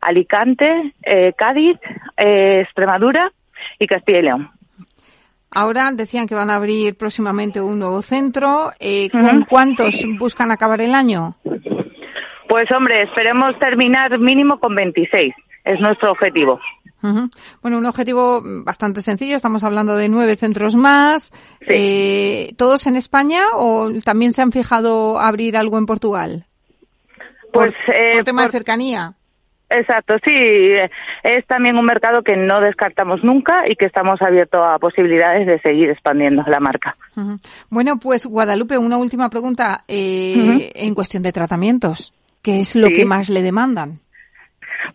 Alicante, 0.00 0.94
eh, 1.02 1.32
Cádiz, 1.36 1.78
eh, 2.16 2.62
Extremadura 2.62 3.32
y 3.78 3.86
Castilla 3.86 4.18
y 4.18 4.22
León. 4.22 4.50
Ahora 5.50 5.90
decían 5.92 6.26
que 6.26 6.34
van 6.34 6.50
a 6.50 6.56
abrir 6.56 6.96
próximamente 6.96 7.60
un 7.60 7.78
nuevo 7.78 8.02
centro. 8.02 8.70
Eh, 8.78 9.08
¿Con 9.10 9.44
cuántos 9.48 10.04
buscan 10.18 10.50
acabar 10.50 10.80
el 10.80 10.94
año? 10.94 11.36
Pues 12.48 12.70
hombre, 12.72 13.02
esperemos 13.02 13.58
terminar 13.58 14.18
mínimo 14.18 14.58
con 14.58 14.74
26. 14.74 15.34
Es 15.64 15.80
nuestro 15.80 16.12
objetivo. 16.12 16.58
Bueno, 17.62 17.78
un 17.78 17.86
objetivo 17.86 18.42
bastante 18.64 19.02
sencillo. 19.02 19.36
Estamos 19.36 19.62
hablando 19.62 19.96
de 19.96 20.08
nueve 20.08 20.34
centros 20.36 20.74
más. 20.74 21.32
Eh, 21.60 22.54
¿Todos 22.56 22.86
en 22.86 22.96
España 22.96 23.42
o 23.54 23.88
también 24.04 24.32
se 24.32 24.42
han 24.42 24.50
fijado 24.50 25.20
abrir 25.20 25.56
algo 25.56 25.78
en 25.78 25.86
Portugal? 25.86 26.46
Pues, 27.52 27.72
por, 27.86 27.94
eh, 27.94 28.24
tema 28.24 28.44
de 28.44 28.50
cercanía. 28.50 29.14
Exacto, 29.70 30.14
sí, 30.24 30.32
es 31.22 31.46
también 31.46 31.76
un 31.76 31.84
mercado 31.84 32.22
que 32.22 32.36
no 32.36 32.58
descartamos 32.60 33.22
nunca 33.22 33.68
y 33.68 33.76
que 33.76 33.84
estamos 33.84 34.20
abiertos 34.22 34.66
a 34.66 34.78
posibilidades 34.78 35.46
de 35.46 35.60
seguir 35.60 35.90
expandiendo 35.90 36.42
la 36.46 36.58
marca. 36.58 36.96
Bueno, 37.68 37.98
pues 37.98 38.24
Guadalupe, 38.24 38.78
una 38.78 38.96
última 38.96 39.28
pregunta 39.28 39.84
eh, 39.86 40.72
en 40.74 40.94
cuestión 40.94 41.22
de 41.22 41.32
tratamientos. 41.32 42.14
¿Qué 42.48 42.60
es 42.60 42.74
lo 42.76 42.88
que 42.88 43.04
más 43.04 43.28
le 43.28 43.42
demandan? 43.42 44.00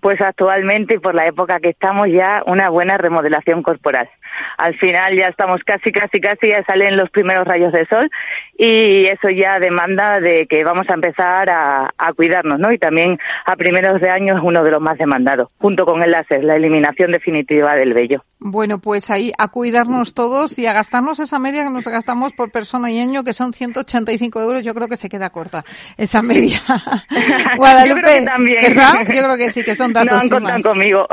Pues 0.01 0.19
actualmente, 0.21 0.99
por 0.99 1.13
la 1.13 1.27
época 1.27 1.59
que 1.59 1.69
estamos 1.69 2.07
ya, 2.11 2.41
una 2.47 2.71
buena 2.71 2.97
remodelación 2.97 3.61
corporal. 3.61 4.09
Al 4.57 4.75
final 4.75 5.15
ya 5.17 5.27
estamos 5.27 5.61
casi, 5.65 5.91
casi, 5.91 6.19
casi, 6.19 6.49
ya 6.49 6.63
salen 6.65 6.97
los 6.97 7.09
primeros 7.09 7.45
rayos 7.47 7.71
de 7.71 7.85
sol 7.85 8.09
y 8.57 9.05
eso 9.05 9.29
ya 9.29 9.59
demanda 9.59 10.19
de 10.19 10.47
que 10.47 10.63
vamos 10.63 10.89
a 10.89 10.93
empezar 10.93 11.49
a, 11.49 11.89
a 11.97 12.13
cuidarnos, 12.13 12.59
¿no? 12.59 12.71
Y 12.71 12.77
también 12.77 13.17
a 13.45 13.55
primeros 13.55 13.99
de 14.01 14.09
año 14.09 14.37
es 14.37 14.43
uno 14.43 14.63
de 14.63 14.71
los 14.71 14.81
más 14.81 14.97
demandados, 14.97 15.49
junto 15.57 15.85
con 15.85 16.03
el 16.03 16.11
láser, 16.11 16.43
la 16.43 16.55
eliminación 16.55 17.11
definitiva 17.11 17.75
del 17.75 17.93
vello. 17.93 18.23
Bueno, 18.45 18.79
pues 18.79 19.09
ahí 19.09 19.31
a 19.37 19.47
cuidarnos 19.47 20.13
todos 20.13 20.59
y 20.59 20.65
a 20.67 20.73
gastarnos 20.73 21.19
esa 21.19 21.39
media 21.39 21.63
que 21.63 21.69
nos 21.69 21.85
gastamos 21.85 22.33
por 22.33 22.51
persona 22.51 22.91
y 22.91 22.99
año, 22.99 23.23
que 23.23 23.31
son 23.31 23.53
185 23.53 24.41
euros. 24.41 24.65
Yo 24.65 24.73
creo 24.73 24.89
que 24.89 24.97
se 24.97 25.07
queda 25.07 25.29
corta 25.29 25.63
esa 25.97 26.21
media. 26.21 26.59
Guadalupe, 27.57 28.01
Yo 28.01 28.05
creo 28.05 28.19
que 28.19 28.25
también. 28.25 28.61
¿verdad? 28.61 28.93
Yo 28.99 29.23
creo 29.23 29.37
que 29.37 29.49
sí, 29.49 29.63
que 29.63 29.75
son 29.75 29.93
datos. 29.93 30.29
No 30.29 30.47
han 30.49 30.61
conmigo. 30.61 31.07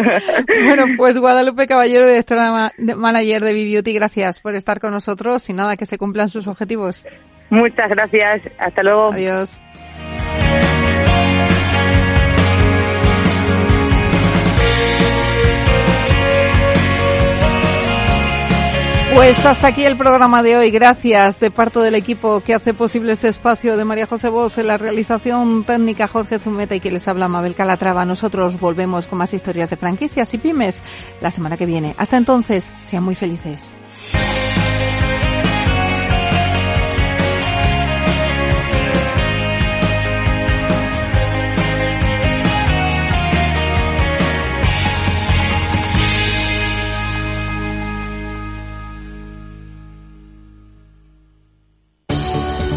bueno, 0.66 0.86
pues 0.96 1.16
Guadalupe 1.16 1.68
Caballero, 1.68 2.08
directora 2.08 2.50
manager 2.78 3.42
de 3.42 3.52
B-Beauty, 3.52 3.92
gracias 3.92 4.40
por 4.40 4.54
estar 4.54 4.80
con 4.80 4.92
nosotros 4.92 5.48
y 5.48 5.52
nada, 5.52 5.76
que 5.76 5.86
se 5.86 5.98
cumplan 5.98 6.28
sus 6.28 6.46
objetivos. 6.46 7.06
Muchas 7.50 7.88
gracias. 7.88 8.42
Hasta 8.58 8.82
luego. 8.82 9.12
Adiós. 9.12 9.60
Pues 19.14 19.46
hasta 19.46 19.68
aquí 19.68 19.84
el 19.84 19.96
programa 19.96 20.42
de 20.42 20.56
hoy. 20.56 20.72
Gracias 20.72 21.38
de 21.38 21.52
parte 21.52 21.78
del 21.78 21.94
equipo 21.94 22.40
que 22.40 22.52
hace 22.52 22.74
posible 22.74 23.12
este 23.12 23.28
espacio 23.28 23.76
de 23.76 23.84
María 23.84 24.08
José 24.08 24.28
Bos 24.28 24.58
en 24.58 24.66
la 24.66 24.76
realización 24.76 25.62
técnica 25.62 26.08
Jorge 26.08 26.40
Zumeta 26.40 26.74
y 26.74 26.80
que 26.80 26.90
les 26.90 27.06
habla 27.06 27.28
Mabel 27.28 27.54
Calatrava. 27.54 28.04
Nosotros 28.04 28.58
volvemos 28.58 29.06
con 29.06 29.18
más 29.18 29.32
historias 29.32 29.70
de 29.70 29.76
franquicias 29.76 30.34
y 30.34 30.38
pymes 30.38 30.82
la 31.20 31.30
semana 31.30 31.56
que 31.56 31.64
viene. 31.64 31.94
Hasta 31.96 32.16
entonces, 32.16 32.72
sean 32.80 33.04
muy 33.04 33.14
felices. 33.14 33.76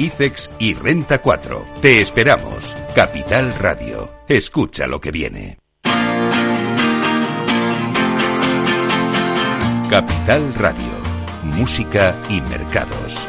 ICEX 0.00 0.50
y 0.58 0.72
Renta 0.72 1.20
4. 1.20 1.66
Te 1.82 2.00
esperamos. 2.00 2.74
Capital 2.94 3.54
Radio. 3.58 4.10
Escucha 4.28 4.86
lo 4.86 4.98
que 4.98 5.10
viene. 5.10 5.58
Capital 9.90 10.54
Radio. 10.54 11.00
Música 11.42 12.18
y 12.30 12.40
mercados. 12.40 13.28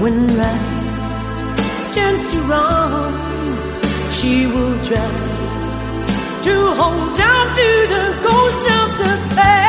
When 0.00 0.26
right 0.36 1.92
turns 1.94 2.26
to 2.32 2.38
wrong, 2.42 3.14
she 4.12 4.46
will 4.46 4.76
try 4.82 5.10
to 6.46 6.54
hold 6.80 7.20
on 7.32 7.46
to 7.58 7.68
the 7.94 8.06
ghost 8.22 8.64
of 8.80 8.88
the 8.98 9.34
past. 9.36 9.63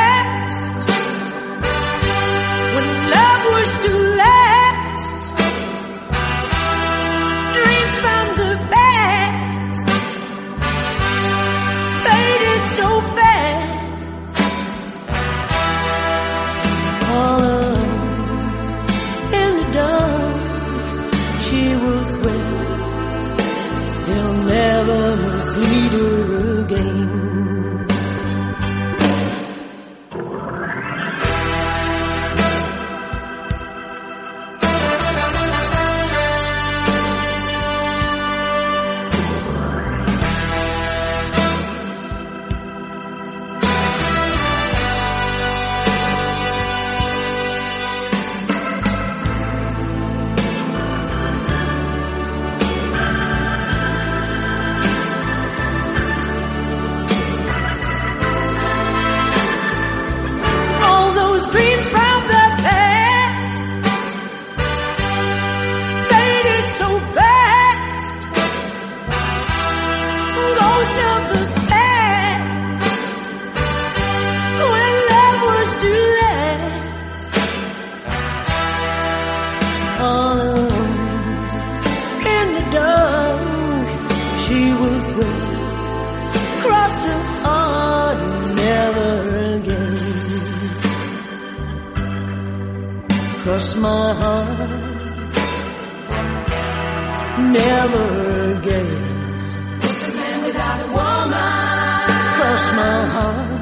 Heart. 103.16 103.55